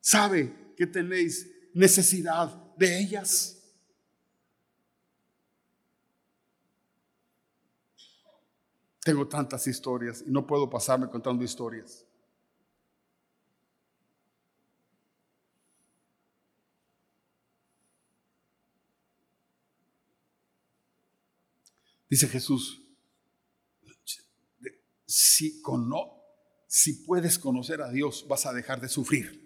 Sabe 0.00 0.72
que 0.74 0.86
tenéis 0.86 1.59
necesidad 1.74 2.48
de 2.76 3.00
ellas. 3.00 3.56
Tengo 9.02 9.26
tantas 9.26 9.66
historias 9.66 10.22
y 10.26 10.30
no 10.30 10.46
puedo 10.46 10.68
pasarme 10.68 11.08
contando 11.08 11.42
historias. 11.42 12.04
Dice 22.10 22.26
Jesús, 22.26 22.82
si, 25.06 25.62
si 26.66 26.92
puedes 27.04 27.38
conocer 27.38 27.80
a 27.80 27.90
Dios, 27.90 28.26
vas 28.28 28.46
a 28.46 28.52
dejar 28.52 28.80
de 28.80 28.88
sufrir. 28.88 29.39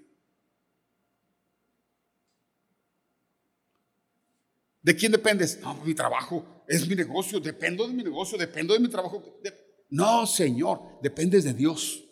¿De 4.84 4.94
quién 4.94 5.10
dependes? 5.10 5.58
No, 5.62 5.74
mi 5.76 5.94
trabajo, 5.94 6.62
es 6.68 6.86
mi 6.86 6.94
negocio, 6.94 7.40
dependo 7.40 7.88
de 7.88 7.94
mi 7.94 8.04
negocio, 8.04 8.36
dependo 8.36 8.74
de 8.74 8.80
mi 8.80 8.88
trabajo. 8.88 9.40
No, 9.88 10.26
Señor, 10.26 11.00
dependes 11.00 11.44
de 11.44 11.54
Dios. 11.54 12.04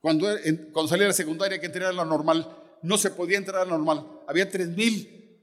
Cuando, 0.00 0.26
cuando 0.72 0.88
salí 0.88 1.02
de 1.02 1.08
la 1.08 1.12
secundaria 1.12 1.60
que 1.60 1.66
entrar 1.66 1.90
a 1.90 1.92
la 1.92 2.04
normal, 2.04 2.52
no 2.82 2.98
se 2.98 3.12
podía 3.12 3.38
entrar 3.38 3.62
a 3.62 3.64
la 3.64 3.70
normal. 3.70 4.04
Había 4.26 4.50
tres 4.50 4.68
mil 4.68 5.38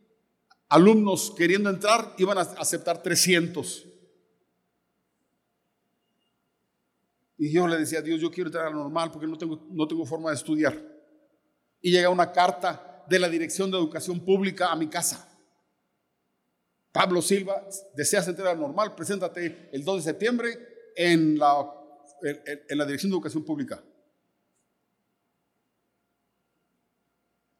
alumnos 0.68 1.34
queriendo 1.38 1.70
entrar, 1.70 2.16
iban 2.18 2.38
a 2.38 2.42
aceptar 2.42 3.02
300. 3.02 3.86
Y 7.38 7.54
yo 7.54 7.66
le 7.66 7.78
decía 7.78 8.00
a 8.00 8.02
Dios, 8.02 8.20
yo 8.20 8.30
quiero 8.30 8.50
entrar 8.50 8.66
a 8.66 8.70
la 8.72 8.76
normal 8.76 9.10
porque 9.10 9.28
no 9.28 9.38
tengo, 9.38 9.66
no 9.70 9.88
tengo 9.88 10.06
forma 10.06 10.30
de 10.30 10.36
estudiar 10.36 10.92
y 11.84 11.91
llega 11.91 12.10
una 12.10 12.32
carta 12.32 13.04
de 13.08 13.19
la 13.19 13.30
Dirección 13.30 13.69
de 13.69 13.78
Educación 13.78 14.22
Pública 14.22 14.72
a 14.72 14.76
mi 14.76 14.88
casa. 14.88 15.30
Pablo 16.93 17.22
Silva, 17.22 17.67
deseas 17.93 18.28
entrar 18.28 18.48
al 18.48 18.60
normal, 18.60 18.96
preséntate 18.96 19.69
el 19.72 19.84
2 19.84 19.98
de 19.98 20.12
septiembre 20.12 20.58
en 20.96 21.38
la, 21.38 21.69
Dirección 22.86 23.12
de 23.12 23.17
Educación 23.17 23.43
Pública. 23.43 23.84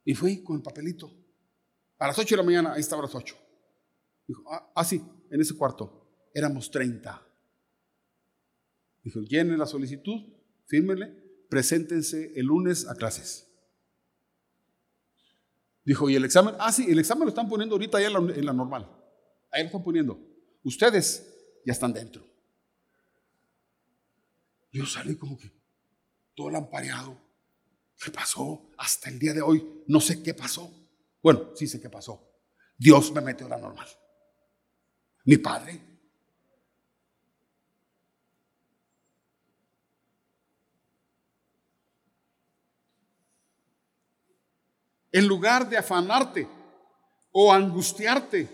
Y 0.06 0.16
fui 0.16 0.42
con 0.42 0.56
el 0.56 0.62
papelito. 0.64 1.12
A 2.00 2.08
las 2.08 2.18
8 2.18 2.36
de 2.36 2.38
la 2.38 2.44
mañana, 2.44 2.74
ahí 2.74 2.80
estaba 2.80 3.02
a 3.02 3.06
las 3.06 3.16
8. 3.16 3.36
Dijo, 4.26 4.44
ah, 4.50 4.72
ah, 4.74 4.86
sí, 4.86 5.04
en 5.30 5.42
ese 5.42 5.56
cuarto. 5.58 6.30
Éramos 6.34 6.72
30. 6.72 7.28
Dijo, 9.04 9.20
llenen 9.22 9.60
la 9.60 9.66
solicitud, 9.66 10.34
fírmenle, 10.66 11.08
preséntense 11.50 12.32
el 12.36 12.46
lunes 12.46 12.88
a 12.88 12.96
clases. 12.96 13.53
Dijo, 15.86 16.10
¿y 16.10 16.16
el 16.16 16.26
examen? 16.26 16.56
Ah, 16.60 16.72
sí, 16.72 16.90
el 16.90 17.00
examen 17.00 17.24
lo 17.24 17.30
están 17.30 17.50
poniendo 17.50 17.76
ahorita 17.76 18.00
ya 18.00 18.08
en 18.08 18.46
la, 18.46 18.54
normal. 18.54 18.90
Ahí 19.52 19.64
lo 19.64 19.68
están 19.68 19.84
poniendo. 19.84 20.20
Ustedes 20.64 21.28
ya 21.66 21.74
están 21.74 21.92
dentro. 21.92 22.26
Yo 24.72 24.86
salí 24.86 25.16
como 25.16 25.38
que 25.38 25.52
todo 26.36 26.50
lampareado. 26.50 27.18
¿Qué 28.02 28.12
pasó? 28.12 28.72
Hasta 28.78 29.10
el 29.10 29.20
día 29.20 29.34
de 29.34 29.42
hoy 29.42 29.84
no 29.88 30.00
sé 30.00 30.24
qué 30.24 30.34
pasó. 30.34 30.72
Bueno, 31.22 31.52
sí 31.56 31.68
sé 31.68 31.80
qué 31.80 31.90
pasó. 31.90 32.34
Dios 32.78 33.12
me 33.14 33.22
metió 33.22 33.48
la 33.48 33.58
normal. 33.58 33.88
Mi 35.26 35.38
padre 35.38 35.93
En 45.14 45.28
lugar 45.28 45.70
de 45.70 45.78
afanarte 45.78 46.50
o 47.32 47.54
angustiarte, 47.54 48.50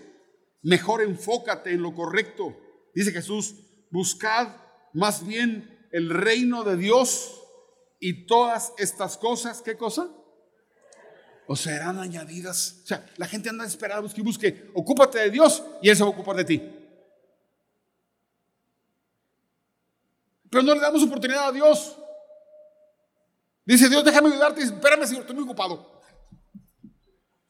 mejor 0.62 1.02
enfócate 1.02 1.72
en 1.72 1.82
lo 1.82 1.96
correcto. 1.96 2.56
Dice 2.94 3.14
Jesús, 3.14 3.56
buscad 3.90 4.50
más 4.94 5.26
bien 5.26 5.88
el 5.92 6.10
reino 6.10 6.66
de 6.66 6.76
Dios 6.76 7.42
y 8.00 8.26
todas 8.26 8.74
estas 8.78 9.18
cosas, 9.18 9.62
¿qué 9.62 9.78
cosa? 9.78 10.10
O 11.48 11.56
serán 11.56 11.98
añadidas. 11.98 12.82
O 12.84 12.88
sea, 12.88 13.10
la 13.16 13.26
gente 13.26 13.50
anda 13.50 13.66
esperando, 13.66 14.04
busque 14.04 14.22
y 14.22 14.24
busque. 14.24 14.72
Ocúpate 14.76 15.18
de 15.20 15.30
Dios 15.32 15.64
y 15.82 15.90
Él 15.90 15.96
se 15.96 16.04
va 16.04 16.10
a 16.10 16.14
ocupar 16.14 16.36
de 16.36 16.46
ti. 16.46 16.62
Pero 20.50 20.64
no 20.64 20.76
le 20.76 20.82
damos 20.82 21.04
oportunidad 21.04 21.48
a 21.48 21.52
Dios. 21.54 21.98
Dice 23.66 23.88
Dios, 23.88 24.04
déjame 24.04 24.30
ayudarte. 24.30 24.62
Espérame, 24.62 25.06
Señor, 25.06 25.22
estoy 25.22 25.36
muy 25.36 25.46
ocupado. 25.46 25.99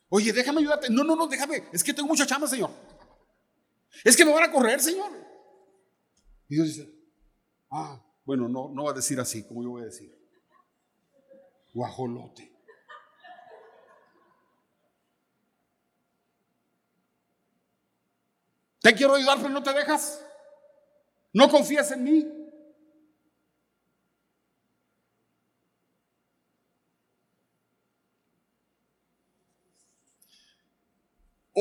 Oye, 0.09 0.33
déjame 0.33 0.59
ayudarte. 0.59 0.89
No, 0.89 1.03
no, 1.03 1.15
no, 1.15 1.27
déjame. 1.27 1.63
Es 1.71 1.83
que 1.83 1.93
tengo 1.93 2.07
mucha 2.07 2.25
chamba, 2.25 2.47
Señor. 2.47 2.71
Es 4.03 4.17
que 4.17 4.25
me 4.25 4.33
van 4.33 4.43
a 4.43 4.51
correr, 4.51 4.79
Señor. 4.79 5.11
Y 6.47 6.55
Dios 6.55 6.67
dice, 6.67 6.91
ah, 7.71 8.03
bueno, 8.25 8.47
no, 8.49 8.69
no 8.69 8.85
va 8.85 8.91
a 8.91 8.95
decir 8.95 9.19
así, 9.19 9.47
como 9.47 9.61
yo 9.63 9.69
voy 9.69 9.83
a 9.83 9.85
decir. 9.85 10.11
Guajolote. 11.73 12.51
Te 18.81 18.95
quiero 18.95 19.15
ayudar, 19.15 19.37
pero 19.37 19.49
no 19.49 19.61
te 19.61 19.73
dejas. 19.73 20.25
No 21.33 21.49
confías 21.49 21.91
en 21.91 22.03
mí. 22.03 22.38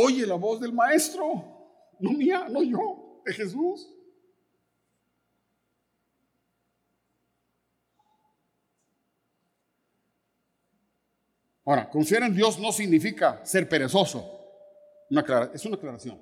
Oye 0.00 0.26
la 0.26 0.36
voz 0.36 0.60
del 0.60 0.72
maestro, 0.72 1.26
no 1.98 2.12
mía, 2.12 2.46
no 2.48 2.62
yo, 2.62 3.22
de 3.24 3.32
Jesús. 3.32 3.88
Ahora, 11.64 11.90
confiar 11.90 12.22
en 12.22 12.34
Dios 12.34 12.58
no 12.58 12.72
significa 12.72 13.44
ser 13.44 13.68
perezoso. 13.68 14.24
es 15.52 15.64
una 15.66 15.76
aclaración. 15.76 16.18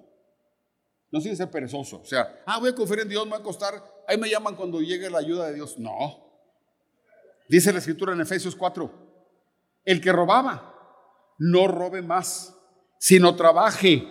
No 1.13 1.21
significa 1.21 1.45
ser 1.45 1.53
perezoso. 1.53 2.01
O 2.01 2.05
sea, 2.05 2.43
ah, 2.47 2.59
voy 2.59 2.71
a 2.71 2.75
confiar 2.75 3.01
en 3.01 3.09
Dios, 3.09 3.25
me 3.27 3.33
va 3.33 3.39
a 3.39 3.43
costar. 3.43 3.75
Ahí 4.09 4.19
me 4.19 4.29
llaman 4.29 4.57
cuando 4.57 4.81
llegue 4.81 5.09
la 5.09 5.19
ayuda 5.19 5.47
de 5.47 5.55
Dios. 5.55 5.79
No. 5.79 6.25
Dice 7.49 7.73
la 7.73 7.79
escritura 7.79 8.13
en 8.13 8.21
Efesios 8.21 8.57
4. 8.57 8.91
El 9.85 10.01
que 10.01 10.11
robaba, 10.11 10.75
no 11.39 11.69
robe 11.69 12.03
más 12.03 12.56
sino 13.07 13.37
trabaje. 13.37 14.05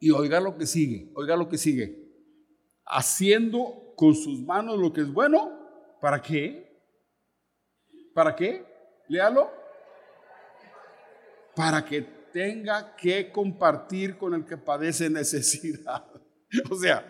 Y 0.00 0.10
oiga 0.10 0.40
lo 0.40 0.56
que 0.58 0.66
sigue, 0.66 1.12
oiga 1.14 1.36
lo 1.36 1.48
que 1.48 1.56
sigue. 1.56 2.10
Haciendo 2.84 3.94
con 3.94 4.16
sus 4.16 4.40
manos 4.40 4.80
lo 4.80 4.92
que 4.92 5.02
es 5.02 5.12
bueno, 5.12 5.96
¿para 6.00 6.20
qué? 6.20 6.82
¿Para 8.12 8.34
qué? 8.34 8.66
Léalo. 9.06 9.52
Para 11.54 11.84
que 11.84 12.02
tenga 12.32 12.96
que 12.96 13.30
compartir 13.30 14.18
con 14.18 14.34
el 14.34 14.44
que 14.44 14.56
padece 14.56 15.08
necesidad. 15.08 16.04
o 16.70 16.74
sea, 16.74 17.06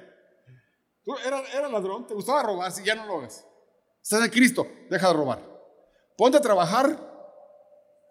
tú 1.02 1.14
eras, 1.26 1.72
ladrón, 1.72 2.06
te 2.06 2.12
gustaba 2.12 2.42
robar, 2.42 2.72
si 2.72 2.84
ya 2.84 2.94
no 2.94 3.06
lo 3.06 3.20
hagas. 3.20 3.46
Estás 4.02 4.22
en 4.22 4.30
Cristo, 4.30 4.66
deja 4.90 5.08
de 5.08 5.14
robar. 5.14 5.40
Ponte 6.18 6.36
a 6.36 6.42
trabajar 6.42 6.94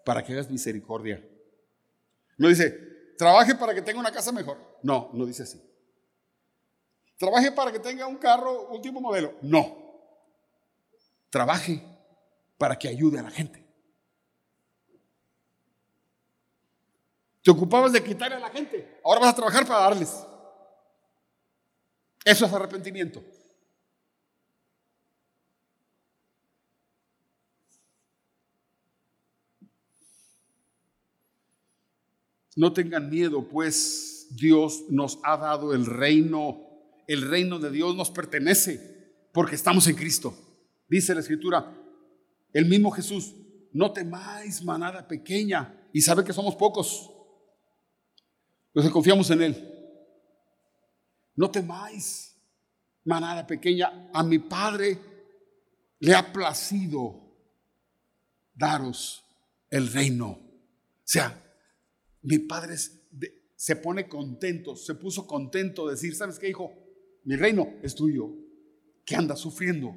para 0.04 0.24
que 0.24 0.34
hagas 0.34 0.50
misericordia. 0.50 1.24
No 2.40 2.48
dice, 2.48 3.16
trabaje 3.18 3.54
para 3.54 3.76
que 3.76 3.82
tenga 3.82 4.00
una 4.00 4.12
casa 4.12 4.32
mejor. 4.32 4.58
No, 4.82 5.12
no 5.14 5.26
dice 5.26 5.44
así. 5.44 5.62
Trabaje 7.18 7.52
para 7.52 7.70
que 7.70 7.80
tenga 7.80 8.08
un 8.08 8.16
carro 8.16 8.70
último 8.70 9.02
modelo. 9.02 9.36
No. 9.42 9.78
Trabaje 11.30 11.84
para 12.58 12.80
que 12.80 12.88
ayude 12.88 13.20
a 13.20 13.24
la 13.24 13.30
gente. 13.30 13.68
Te 17.44 17.52
ocupabas 17.52 17.92
de 17.92 18.02
quitarle 18.02 18.38
a 18.38 18.40
la 18.40 18.50
gente. 18.50 19.02
Ahora 19.04 19.20
vas 19.20 19.30
a 19.32 19.36
trabajar 19.36 19.68
para 19.68 19.82
darles. 19.82 20.26
Eso 22.24 22.46
es 22.46 22.54
arrepentimiento. 22.54 23.22
No 32.60 32.74
tengan 32.74 33.10
miedo, 33.10 33.48
pues 33.48 34.28
Dios 34.32 34.84
nos 34.90 35.18
ha 35.24 35.38
dado 35.38 35.74
el 35.74 35.86
reino. 35.86 36.60
El 37.08 37.22
reino 37.22 37.58
de 37.58 37.72
Dios 37.72 37.96
nos 37.96 38.12
pertenece 38.12 39.32
porque 39.32 39.56
estamos 39.56 39.88
en 39.88 39.96
Cristo. 39.96 40.38
Dice 40.90 41.14
la 41.14 41.22
escritura, 41.22 41.74
el 42.52 42.66
mismo 42.66 42.92
Jesús, 42.92 43.34
no 43.72 43.94
temáis 43.94 44.62
manada 44.62 45.08
pequeña. 45.08 45.88
Y 45.94 46.02
sabe 46.02 46.26
que 46.26 46.34
somos 46.34 46.54
pocos. 46.58 47.10
Los 48.74 48.84
que 48.84 48.92
confiamos 48.92 49.30
en 49.32 49.42
Él. 49.42 49.96
No 51.38 51.50
temáis 51.50 52.36
manada 53.06 53.48
pequeña. 53.48 54.10
A 54.14 54.22
mi 54.22 54.38
Padre 54.38 55.00
le 56.00 56.14
ha 56.14 56.34
placido 56.34 57.22
daros 58.54 59.24
el 59.70 59.90
reino. 59.94 60.28
O 60.32 60.42
sea, 61.06 61.46
mi 62.22 62.40
padre 62.40 62.76
se 63.56 63.76
pone 63.76 64.08
contento, 64.08 64.76
se 64.76 64.96
puso 64.96 65.28
contento 65.28 65.86
de 65.86 65.94
decir, 65.94 66.16
¿sabes 66.16 66.40
qué, 66.40 66.50
hijo? 66.50 66.74
Mi 67.24 67.36
reino 67.36 67.76
es 67.84 67.96
tuyo. 67.96 68.30
¿Qué 69.06 69.16
andas 69.16 69.40
sufriendo? 69.40 69.96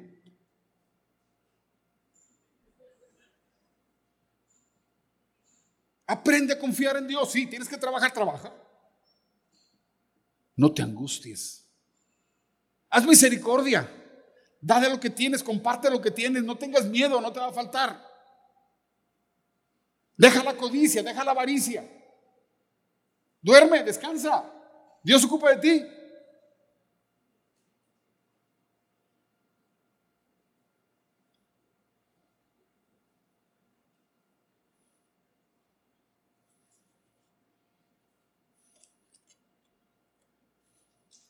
Aprende 6.05 6.53
a 6.53 6.59
confiar 6.59 6.97
en 6.97 7.07
Dios. 7.07 7.31
Sí, 7.31 7.47
tienes 7.47 7.67
que 7.67 7.77
trabajar, 7.77 8.13
trabaja. 8.13 8.53
No 10.55 10.73
te 10.73 10.81
angusties. 10.81 11.65
Haz 12.89 13.05
misericordia. 13.05 13.89
Da 14.61 14.79
de 14.79 14.89
lo 14.89 14.99
que 14.99 15.09
tienes, 15.09 15.43
comparte 15.43 15.89
lo 15.89 16.01
que 16.01 16.11
tienes. 16.11 16.43
No 16.43 16.57
tengas 16.57 16.85
miedo, 16.85 17.19
no 17.19 17.31
te 17.31 17.39
va 17.39 17.47
a 17.47 17.53
faltar. 17.53 18.01
Deja 20.15 20.43
la 20.43 20.55
codicia, 20.55 21.01
deja 21.01 21.23
la 21.23 21.31
avaricia. 21.31 22.02
Duerme, 23.43 23.83
descansa. 23.83 24.49
Dios 25.03 25.19
se 25.19 25.27
ocupa 25.27 25.49
de 25.53 25.57
ti. 25.57 25.85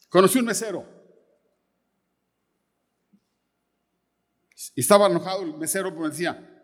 Conocí 0.07 0.37
un 0.37 0.45
mesero. 0.45 0.85
Estaba 4.75 5.07
enojado 5.07 5.41
el 5.41 5.57
mesero 5.57 5.91
porque 5.95 6.11
decía, 6.11 6.63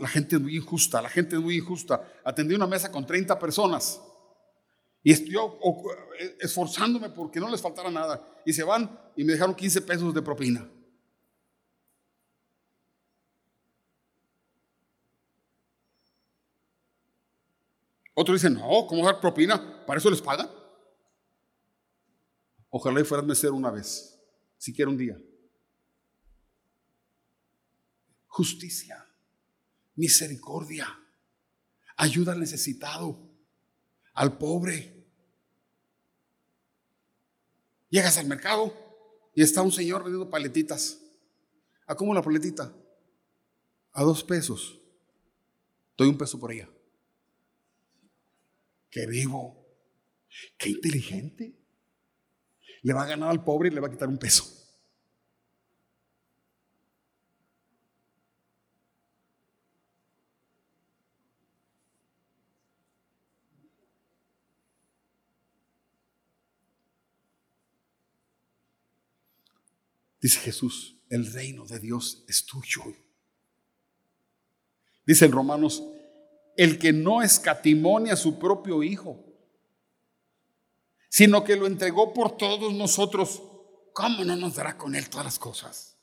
la 0.00 0.08
gente 0.08 0.34
es 0.34 0.42
muy 0.42 0.56
injusta, 0.56 1.00
la 1.00 1.08
gente 1.08 1.36
es 1.36 1.42
muy 1.42 1.58
injusta. 1.58 2.20
Atendí 2.24 2.56
una 2.56 2.66
mesa 2.66 2.90
con 2.90 3.06
30 3.06 3.38
personas. 3.38 4.00
Y 5.06 5.12
estoy 5.12 5.36
esforzándome 6.40 7.10
porque 7.10 7.38
no 7.38 7.48
les 7.48 7.62
faltara 7.62 7.92
nada. 7.92 8.42
Y 8.44 8.52
se 8.52 8.64
van 8.64 8.90
y 9.14 9.22
me 9.22 9.34
dejaron 9.34 9.54
15 9.54 9.82
pesos 9.82 10.12
de 10.12 10.20
propina. 10.20 10.68
Otros 18.14 18.42
dicen, 18.42 18.54
no, 18.54 18.84
¿cómo 18.88 19.06
dar 19.06 19.20
propina? 19.20 19.86
¿Para 19.86 20.00
eso 20.00 20.10
les 20.10 20.20
pagan? 20.20 20.50
Ojalá 22.68 23.00
y 23.00 23.04
fueras 23.04 23.24
mesero 23.24 23.54
una 23.54 23.70
vez, 23.70 24.20
siquiera 24.58 24.90
un 24.90 24.96
día. 24.96 25.16
Justicia, 28.26 29.06
misericordia, 29.94 30.88
ayuda 31.96 32.32
al 32.32 32.40
necesitado, 32.40 33.30
al 34.14 34.36
pobre. 34.36 34.95
Llegas 37.96 38.18
al 38.18 38.26
mercado 38.26 38.74
y 39.34 39.42
está 39.42 39.62
un 39.62 39.72
señor 39.72 40.02
vendiendo 40.02 40.28
paletitas. 40.28 41.00
¿A 41.86 41.94
cómo 41.94 42.12
la 42.12 42.20
paletita? 42.20 42.70
A 43.92 44.02
dos 44.02 44.22
pesos. 44.22 44.78
Doy 45.96 46.10
un 46.10 46.18
peso 46.18 46.38
por 46.38 46.52
ella. 46.52 46.68
Qué 48.90 49.06
vivo, 49.06 49.66
qué 50.58 50.68
inteligente 50.68 51.58
le 52.82 52.92
va 52.92 53.04
a 53.04 53.06
ganar 53.06 53.30
al 53.30 53.42
pobre 53.42 53.70
y 53.70 53.72
le 53.72 53.80
va 53.80 53.88
a 53.88 53.90
quitar 53.90 54.10
un 54.10 54.18
peso. 54.18 54.44
Dice 70.26 70.40
Jesús, 70.40 70.96
el 71.08 71.32
reino 71.32 71.66
de 71.66 71.78
Dios 71.78 72.24
es 72.26 72.46
tuyo. 72.46 72.82
Dice 75.06 75.26
en 75.26 75.30
Romanos, 75.30 75.84
el 76.56 76.80
que 76.80 76.92
no 76.92 77.22
escatimonia 77.22 78.14
a 78.14 78.16
su 78.16 78.36
propio 78.36 78.82
Hijo, 78.82 79.24
sino 81.08 81.44
que 81.44 81.54
lo 81.54 81.68
entregó 81.68 82.12
por 82.12 82.36
todos 82.36 82.74
nosotros, 82.74 83.40
¿cómo 83.92 84.24
no 84.24 84.34
nos 84.34 84.56
dará 84.56 84.76
con 84.76 84.96
Él 84.96 85.08
todas 85.08 85.26
las 85.26 85.38
cosas? 85.38 85.96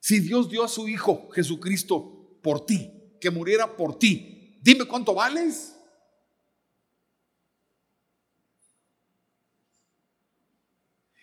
Si 0.00 0.18
Dios 0.18 0.50
dio 0.50 0.64
a 0.64 0.68
su 0.68 0.88
Hijo 0.88 1.28
Jesucristo 1.30 2.40
por 2.42 2.66
ti, 2.66 2.90
que 3.20 3.30
muriera 3.30 3.76
por 3.76 4.00
ti, 4.00 4.58
dime 4.62 4.84
cuánto 4.86 5.14
vales. 5.14 5.75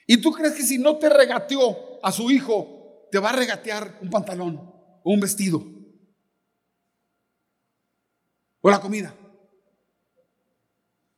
¿Y 0.05 0.17
tú 0.17 0.31
crees 0.31 0.53
que 0.53 0.63
si 0.63 0.77
no 0.77 0.97
te 0.97 1.09
regateó 1.09 2.03
a 2.03 2.11
su 2.11 2.29
hijo, 2.29 3.07
te 3.11 3.19
va 3.19 3.29
a 3.29 3.35
regatear 3.35 3.99
un 4.01 4.09
pantalón 4.09 4.57
o 5.03 5.11
un 5.11 5.19
vestido? 5.19 5.63
¿O 8.61 8.69
la 8.69 8.79
comida? 8.79 9.15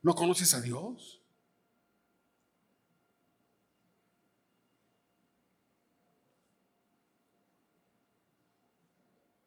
¿No 0.02 0.14
conoces 0.14 0.54
a 0.54 0.60
Dios? 0.60 1.22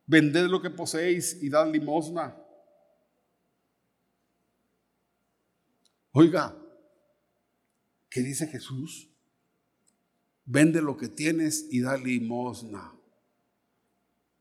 Vended 0.05 0.47
lo 0.47 0.61
que 0.61 0.69
poseéis 0.69 1.37
y 1.41 1.49
dad 1.49 1.71
limosna. 1.71 2.35
Oiga, 6.11 6.57
¿qué 8.09 8.21
dice 8.21 8.47
Jesús? 8.47 9.08
Vende 10.51 10.81
lo 10.81 10.97
que 10.97 11.07
tienes 11.07 11.67
y 11.69 11.81
da 11.81 11.95
limosna. 11.95 12.91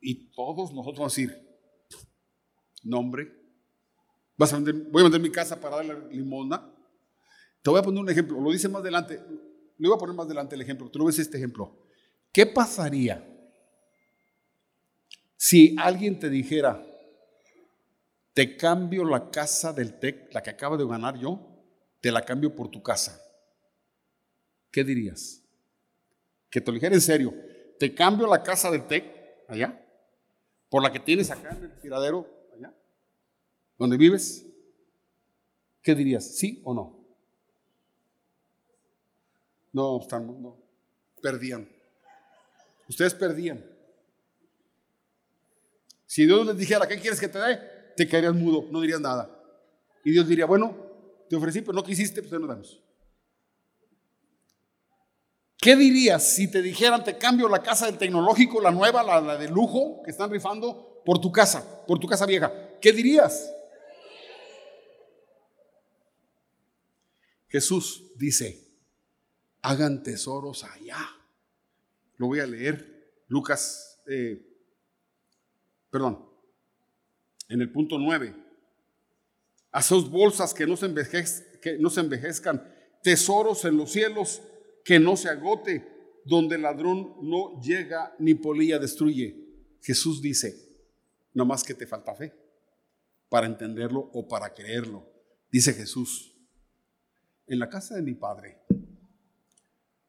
Y 0.00 0.30
todos 0.30 0.72
nosotros 0.72 0.98
vamos 0.98 1.18
a 1.18 1.20
decir, 1.20 1.48
nombre, 2.82 3.38
Vas 4.38 4.52
a 4.52 4.60
voy 4.60 5.00
a 5.00 5.02
vender 5.02 5.20
mi 5.20 5.32
casa 5.32 5.60
para 5.60 5.76
darle 5.76 6.14
limosna. 6.14 6.72
Te 7.60 7.70
voy 7.70 7.80
a 7.80 7.82
poner 7.82 8.00
un 8.00 8.08
ejemplo, 8.08 8.40
lo 8.40 8.52
dice 8.52 8.68
más 8.68 8.82
adelante, 8.82 9.20
le 9.76 9.88
voy 9.88 9.96
a 9.96 9.98
poner 9.98 10.14
más 10.14 10.26
adelante 10.26 10.54
el 10.54 10.60
ejemplo, 10.62 10.88
tú 10.88 11.00
lo 11.00 11.06
ves 11.06 11.18
este 11.18 11.36
ejemplo. 11.36 11.76
¿Qué 12.32 12.46
pasaría 12.46 13.26
si 15.36 15.74
alguien 15.76 16.20
te 16.20 16.30
dijera, 16.30 16.80
te 18.32 18.56
cambio 18.56 19.04
la 19.04 19.28
casa 19.28 19.72
del 19.72 19.98
TEC, 19.98 20.32
la 20.32 20.40
que 20.40 20.50
acabo 20.50 20.76
de 20.76 20.86
ganar 20.86 21.18
yo, 21.18 21.40
te 22.00 22.12
la 22.12 22.24
cambio 22.24 22.54
por 22.54 22.70
tu 22.70 22.80
casa? 22.80 23.20
¿Qué 24.70 24.84
dirías? 24.84 25.37
Que 26.50 26.60
te 26.60 26.70
lo 26.70 26.74
dijera 26.74 26.94
en 26.94 27.00
serio, 27.00 27.34
te 27.78 27.94
cambio 27.94 28.26
la 28.26 28.42
casa 28.42 28.70
del 28.70 28.86
TEC, 28.86 29.04
allá, 29.48 29.84
por 30.68 30.82
la 30.82 30.92
que 30.92 31.00
tienes 31.00 31.30
acá 31.30 31.50
en 31.56 31.64
el 31.64 31.80
tiradero, 31.80 32.38
¿Dónde 33.78 33.96
vives? 33.96 34.44
¿Qué 35.82 35.94
dirías? 35.94 36.36
¿Sí 36.36 36.60
o 36.64 36.74
no? 36.74 36.98
No, 39.72 40.00
están, 40.00 40.26
no. 40.42 40.56
Perdían. 41.22 41.68
Ustedes 42.88 43.14
perdían. 43.14 43.64
Si 46.06 46.26
Dios 46.26 46.46
les 46.46 46.56
dijera, 46.56 46.88
¿qué 46.88 46.98
quieres 46.98 47.20
que 47.20 47.28
te 47.28 47.38
dé? 47.38 47.60
Te 47.96 48.08
quedarías 48.08 48.34
mudo, 48.34 48.66
no 48.70 48.80
dirías 48.80 49.00
nada. 49.00 49.30
Y 50.04 50.10
Dios 50.10 50.26
diría, 50.26 50.46
bueno, 50.46 50.76
te 51.28 51.36
ofrecí, 51.36 51.60
pero 51.60 51.74
no 51.74 51.84
quisiste, 51.84 52.22
pues 52.22 52.40
no 52.40 52.46
damos. 52.46 52.82
¿Qué 55.60 55.74
dirías 55.74 56.34
si 56.36 56.48
te 56.48 56.62
dijeran, 56.62 57.02
te 57.02 57.18
cambio 57.18 57.48
la 57.48 57.62
casa 57.62 57.86
del 57.86 57.98
tecnológico, 57.98 58.60
la 58.60 58.70
nueva, 58.70 59.02
la, 59.02 59.36
de 59.36 59.48
lujo 59.48 60.02
que 60.04 60.12
están 60.12 60.30
rifando, 60.30 61.02
por 61.04 61.20
tu 61.20 61.32
casa, 61.32 61.84
por 61.86 61.98
tu 61.98 62.06
casa 62.06 62.26
vieja? 62.26 62.52
¿Qué 62.80 62.92
dirías? 62.92 63.52
Jesús 67.48 68.04
dice, 68.16 68.68
hagan 69.62 70.02
tesoros 70.04 70.62
allá. 70.62 70.98
Lo 72.18 72.28
voy 72.28 72.38
a 72.38 72.46
leer, 72.46 73.24
Lucas, 73.26 74.00
eh, 74.06 74.40
perdón, 75.90 76.24
en 77.48 77.62
el 77.62 77.72
punto 77.72 77.98
9. 77.98 78.32
Haced 79.72 80.04
bolsas 80.04 80.54
que 80.54 80.66
no, 80.66 80.76
se 80.76 80.92
que 81.60 81.78
no 81.78 81.90
se 81.90 82.00
envejezcan, 82.00 82.62
tesoros 83.02 83.64
en 83.64 83.76
los 83.76 83.90
cielos 83.90 84.42
que 84.88 84.98
no 84.98 85.18
se 85.18 85.28
agote, 85.28 85.86
donde 86.24 86.56
el 86.56 86.62
ladrón 86.62 87.16
no 87.20 87.60
llega 87.60 88.16
ni 88.18 88.32
polilla 88.32 88.78
destruye. 88.78 89.36
Jesús 89.82 90.22
dice, 90.22 90.56
no 91.34 91.44
más 91.44 91.62
que 91.62 91.74
te 91.74 91.86
falta 91.86 92.14
fe 92.14 92.32
para 93.28 93.46
entenderlo 93.46 94.08
o 94.14 94.26
para 94.26 94.54
creerlo. 94.54 95.06
Dice 95.52 95.74
Jesús, 95.74 96.34
en 97.46 97.58
la 97.58 97.68
casa 97.68 97.96
de 97.96 98.00
mi 98.00 98.14
padre 98.14 98.62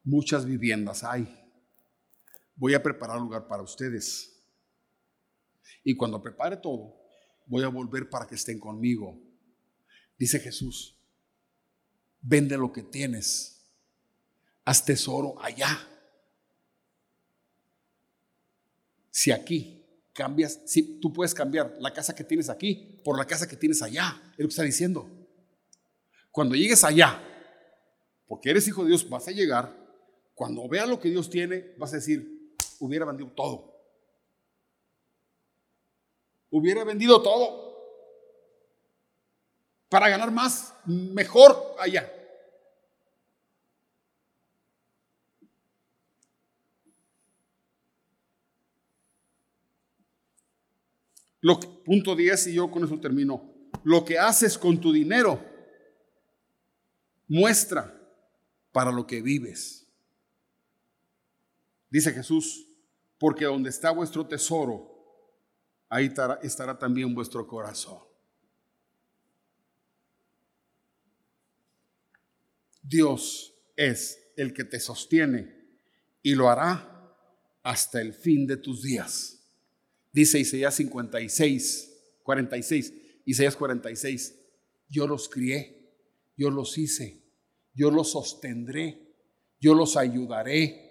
muchas 0.06 0.46
viviendas 0.46 1.04
hay. 1.04 1.28
Voy 2.56 2.74
a 2.74 2.82
preparar 2.82 3.20
lugar 3.20 3.50
para 3.50 3.62
ustedes. 3.62 4.42
Y 5.84 5.98
cuando 5.98 6.24
prepare 6.24 6.56
todo, 6.56 6.96
voy 7.48 7.66
a 7.66 7.68
volver 7.68 8.10
para 8.10 8.26
que 8.26 8.36
estén 8.36 8.62
conmigo. 8.62 9.22
Dice 10.18 10.40
Jesús, 10.40 10.98
vende 12.22 12.58
lo 12.58 12.72
que 12.72 12.84
tienes, 12.84 13.59
haz 14.70 14.86
tesoro 14.86 15.34
allá. 15.42 15.68
Si 19.10 19.32
aquí 19.32 19.84
cambias, 20.14 20.62
sí, 20.66 21.00
tú 21.02 21.12
puedes 21.12 21.34
cambiar 21.34 21.76
la 21.80 21.92
casa 21.92 22.14
que 22.14 22.24
tienes 22.24 22.50
aquí 22.50 23.02
por 23.04 23.18
la 23.18 23.26
casa 23.26 23.48
que 23.48 23.56
tienes 23.56 23.82
allá, 23.82 24.22
es 24.34 24.40
lo 24.40 24.46
que 24.46 24.52
está 24.52 24.62
diciendo. 24.62 25.10
Cuando 26.30 26.54
llegues 26.54 26.84
allá, 26.84 27.20
porque 28.28 28.52
eres 28.52 28.68
hijo 28.68 28.84
de 28.84 28.90
Dios, 28.90 29.10
vas 29.10 29.28
a 29.28 29.32
llegar, 29.32 29.76
cuando 30.36 30.70
veas 30.70 30.88
lo 30.88 31.00
que 31.00 31.10
Dios 31.10 31.32
tiene, 31.32 31.74
vas 31.80 31.92
a 31.94 31.96
decir, 31.96 32.56
hubiera 32.80 33.06
vendido 33.06 33.32
todo. 33.32 33.74
Hubiera 36.52 36.84
vendido 36.84 37.24
todo 37.24 37.76
para 39.90 40.10
ganar 40.10 40.30
más, 40.30 40.76
mejor 40.86 41.76
allá. 41.80 42.19
Lo 51.42 51.60
punto 51.60 52.16
10 52.16 52.48
y 52.48 52.54
yo 52.54 52.70
con 52.70 52.84
eso 52.84 53.00
termino. 53.00 53.54
Lo 53.84 54.04
que 54.04 54.20
haces 54.20 54.58
con 54.58 54.80
tu 54.80 54.92
dinero 54.92 55.44
muestra 57.28 57.96
para 58.72 58.92
lo 58.92 59.08
que 59.08 59.22
vives. 59.22 59.88
Dice 61.90 62.12
Jesús, 62.12 62.68
porque 63.18 63.46
donde 63.46 63.70
está 63.70 63.92
vuestro 63.92 64.26
tesoro, 64.28 64.90
ahí 65.90 66.12
estará 66.44 66.78
también 66.78 67.14
vuestro 67.16 67.48
corazón. 67.48 68.00
Dios 72.82 73.54
es 73.76 74.32
el 74.36 74.54
que 74.54 74.64
te 74.64 74.80
sostiene 74.80 75.56
y 76.24 76.34
lo 76.34 76.50
hará 76.50 77.16
hasta 77.64 78.02
el 78.02 78.14
fin 78.14 78.48
de 78.48 78.58
tus 78.58 78.82
días. 78.82 79.39
Dice 80.12 80.40
Isaías 80.40 80.76
56, 80.76 82.20
46, 82.24 82.94
Isaías 83.26 83.56
46, 83.56 84.36
yo 84.88 85.08
los 85.08 85.30
crié, 85.30 85.94
yo 86.36 86.50
los 86.50 86.78
hice, 86.78 87.24
yo 87.74 87.92
los 87.92 88.12
sostendré, 88.12 89.16
yo 89.60 89.76
los 89.76 89.98
ayudaré 89.98 90.90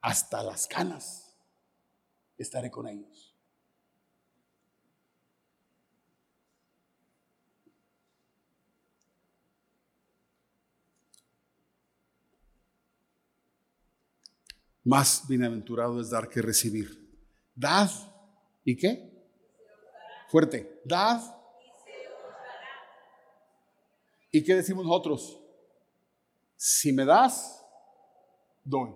hasta 0.00 0.42
las 0.42 0.66
canas. 0.66 1.36
Estaré 2.38 2.70
con 2.70 2.88
ellos. 2.88 3.36
Más 14.84 15.26
bienaventurado 15.26 16.00
es 16.00 16.10
dar 16.10 16.28
que 16.28 16.40
recibir. 16.40 17.20
Dad 17.56 17.90
¿Y 18.66 18.76
qué? 18.76 19.08
Fuerte. 20.28 20.82
Dad. 20.84 21.22
¿Y 24.32 24.42
qué 24.42 24.56
decimos 24.56 24.84
nosotros? 24.84 25.40
Si 26.56 26.92
me 26.92 27.04
das, 27.04 27.64
doy. 28.64 28.92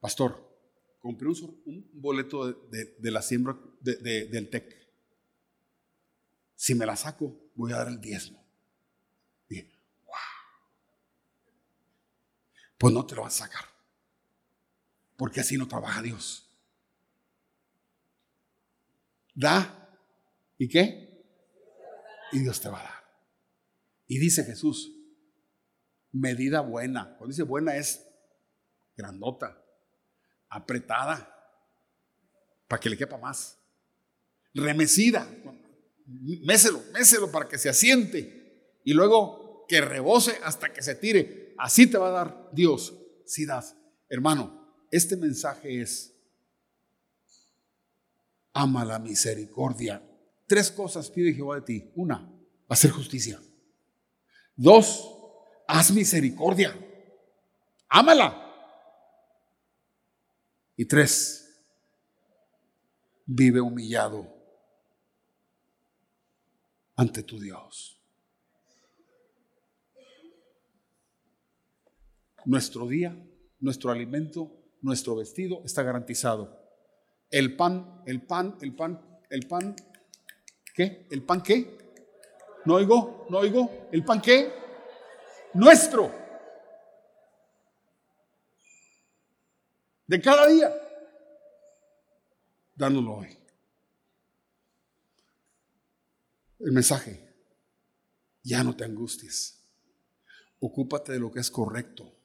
Pastor, 0.00 0.44
compré 1.00 1.28
un, 1.28 1.88
boleto 1.92 2.52
de, 2.52 3.10
la 3.12 3.22
siembra 3.22 3.56
del 3.80 4.50
TEC. 4.50 4.88
Si 6.56 6.74
me 6.74 6.84
la 6.84 6.96
saco, 6.96 7.32
voy 7.54 7.72
a 7.72 7.76
dar 7.76 7.88
el 7.88 8.00
diezmo. 8.00 8.44
Dije, 9.48 9.70
wow. 10.04 10.14
Pues 12.76 12.92
no 12.92 13.06
te 13.06 13.14
lo 13.14 13.22
vas 13.22 13.40
a 13.40 13.46
sacar. 13.46 13.73
Porque 15.16 15.40
así 15.40 15.56
no 15.56 15.68
trabaja 15.68 16.02
Dios. 16.02 16.50
Da. 19.34 19.80
¿Y 20.58 20.68
qué? 20.68 21.24
Y 22.32 22.40
Dios 22.40 22.60
te 22.60 22.68
va 22.68 22.80
a 22.80 22.84
dar. 22.84 23.04
Y 24.06 24.18
dice 24.18 24.44
Jesús, 24.44 24.92
medida 26.12 26.60
buena. 26.60 27.16
Cuando 27.16 27.28
dice 27.28 27.42
buena 27.42 27.76
es 27.76 28.06
grandota, 28.96 29.62
apretada, 30.48 31.30
para 32.68 32.80
que 32.80 32.90
le 32.90 32.96
quepa 32.96 33.18
más. 33.18 33.58
Remecida. 34.54 35.28
Méselo, 36.06 36.82
méselo 36.92 37.30
para 37.30 37.48
que 37.48 37.58
se 37.58 37.68
asiente. 37.68 38.80
Y 38.84 38.92
luego 38.92 39.64
que 39.68 39.80
rebose 39.80 40.38
hasta 40.44 40.72
que 40.72 40.82
se 40.82 40.94
tire. 40.94 41.54
Así 41.58 41.86
te 41.86 41.98
va 41.98 42.08
a 42.08 42.24
dar 42.24 42.50
Dios 42.52 42.94
si 43.24 43.46
das. 43.46 43.76
Hermano, 44.08 44.63
este 44.96 45.16
mensaje 45.16 45.80
es, 45.80 46.14
ama 48.52 48.84
la 48.84 49.00
misericordia. 49.00 50.00
Tres 50.46 50.70
cosas 50.70 51.10
pide 51.10 51.34
Jehová 51.34 51.56
de 51.56 51.62
ti. 51.62 51.92
Una, 51.96 52.30
hacer 52.68 52.92
justicia. 52.92 53.40
Dos, 54.54 55.04
haz 55.66 55.90
misericordia. 55.90 56.78
Ámala. 57.88 58.40
Y 60.76 60.84
tres, 60.84 61.60
vive 63.26 63.60
humillado 63.60 64.32
ante 66.94 67.24
tu 67.24 67.40
Dios. 67.40 68.00
Nuestro 72.44 72.86
día, 72.86 73.16
nuestro 73.58 73.90
alimento 73.90 74.63
nuestro 74.84 75.16
vestido 75.16 75.62
está 75.64 75.82
garantizado. 75.82 76.60
El 77.30 77.56
pan, 77.56 78.02
el 78.06 78.20
pan, 78.26 78.58
el 78.60 78.76
pan, 78.76 79.00
el 79.30 79.48
pan, 79.48 79.74
¿qué? 80.74 81.08
¿El 81.10 81.22
pan 81.22 81.42
qué? 81.42 81.78
¿No 82.66 82.74
oigo? 82.74 83.26
¿No 83.30 83.38
oigo? 83.38 83.88
¿El 83.90 84.04
pan 84.04 84.20
qué? 84.20 84.52
Nuestro. 85.54 86.12
De 90.06 90.20
cada 90.20 90.46
día. 90.48 90.70
Dándolo 92.74 93.14
hoy. 93.14 93.38
El 96.60 96.72
mensaje. 96.72 97.26
Ya 98.42 98.62
no 98.62 98.76
te 98.76 98.84
angusties. 98.84 99.66
Ocúpate 100.60 101.12
de 101.12 101.20
lo 101.20 101.32
que 101.32 101.40
es 101.40 101.50
correcto. 101.50 102.23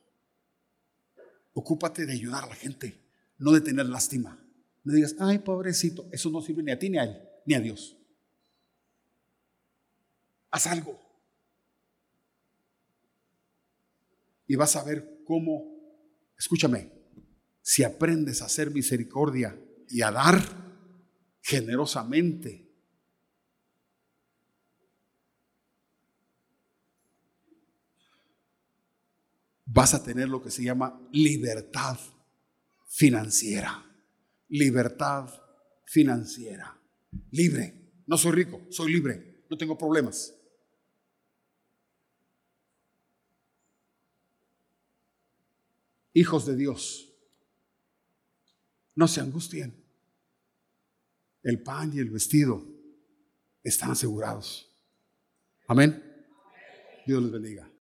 Ocúpate 1.60 2.05
de 2.05 2.14
ayudar 2.14 2.45
a 2.45 2.47
la 2.47 2.55
gente, 2.55 2.97
no 3.38 3.51
de 3.51 3.60
tener 3.60 3.86
lástima. 3.86 4.39
No 4.86 4.93
digas, 4.93 5.18
ay, 5.20 5.39
pobrecito, 5.39 6.07
eso 6.10 6.30
no 6.30 6.41
sirve 6.41 6.64
ni 6.64 6.72
a 6.72 6.80
ti 6.80 6.89
ni 6.89 6.97
a 6.97 7.03
él, 7.03 7.22
ni 7.45 7.53
a 7.53 7.60
Dios. 7.60 7.97
Haz 10.51 10.68
algo. 10.68 10.97
Y 14.47 14.55
vas 14.55 14.78
a 14.78 14.86
ver 14.86 15.22
cómo, 15.26 15.76
escúchame, 16.38 16.93
si 17.62 17.84
aprendes 17.84 18.41
a 18.41 18.45
hacer 18.45 18.72
misericordia 18.72 19.62
y 19.89 20.01
a 20.01 20.12
dar 20.12 20.41
generosamente, 21.41 22.68
vas 29.72 29.93
a 29.93 30.03
tener 30.03 30.28
lo 30.28 30.41
que 30.41 30.49
se 30.49 30.63
llama 30.63 30.99
libertad 31.11 31.97
financiera. 32.88 33.86
Libertad 34.47 35.30
financiera. 35.86 36.76
Libre. 37.32 38.03
No 38.07 38.17
soy 38.17 38.32
rico, 38.32 38.61
soy 38.72 38.91
libre. 38.91 39.45
No 39.49 39.57
tengo 39.57 39.78
problemas. 39.78 40.36
Hijos 46.13 46.47
de 46.47 46.55
Dios, 46.55 47.13
no 48.95 49.07
se 49.07 49.22
angustien. 49.22 49.86
El 51.43 51.61
pan 51.61 51.91
y 51.93 51.99
el 51.99 52.09
vestido 52.09 52.65
están 53.63 53.91
asegurados. 53.91 54.76
Amén. 55.67 56.03
Dios 57.05 57.22
les 57.24 57.32
bendiga. 57.32 57.68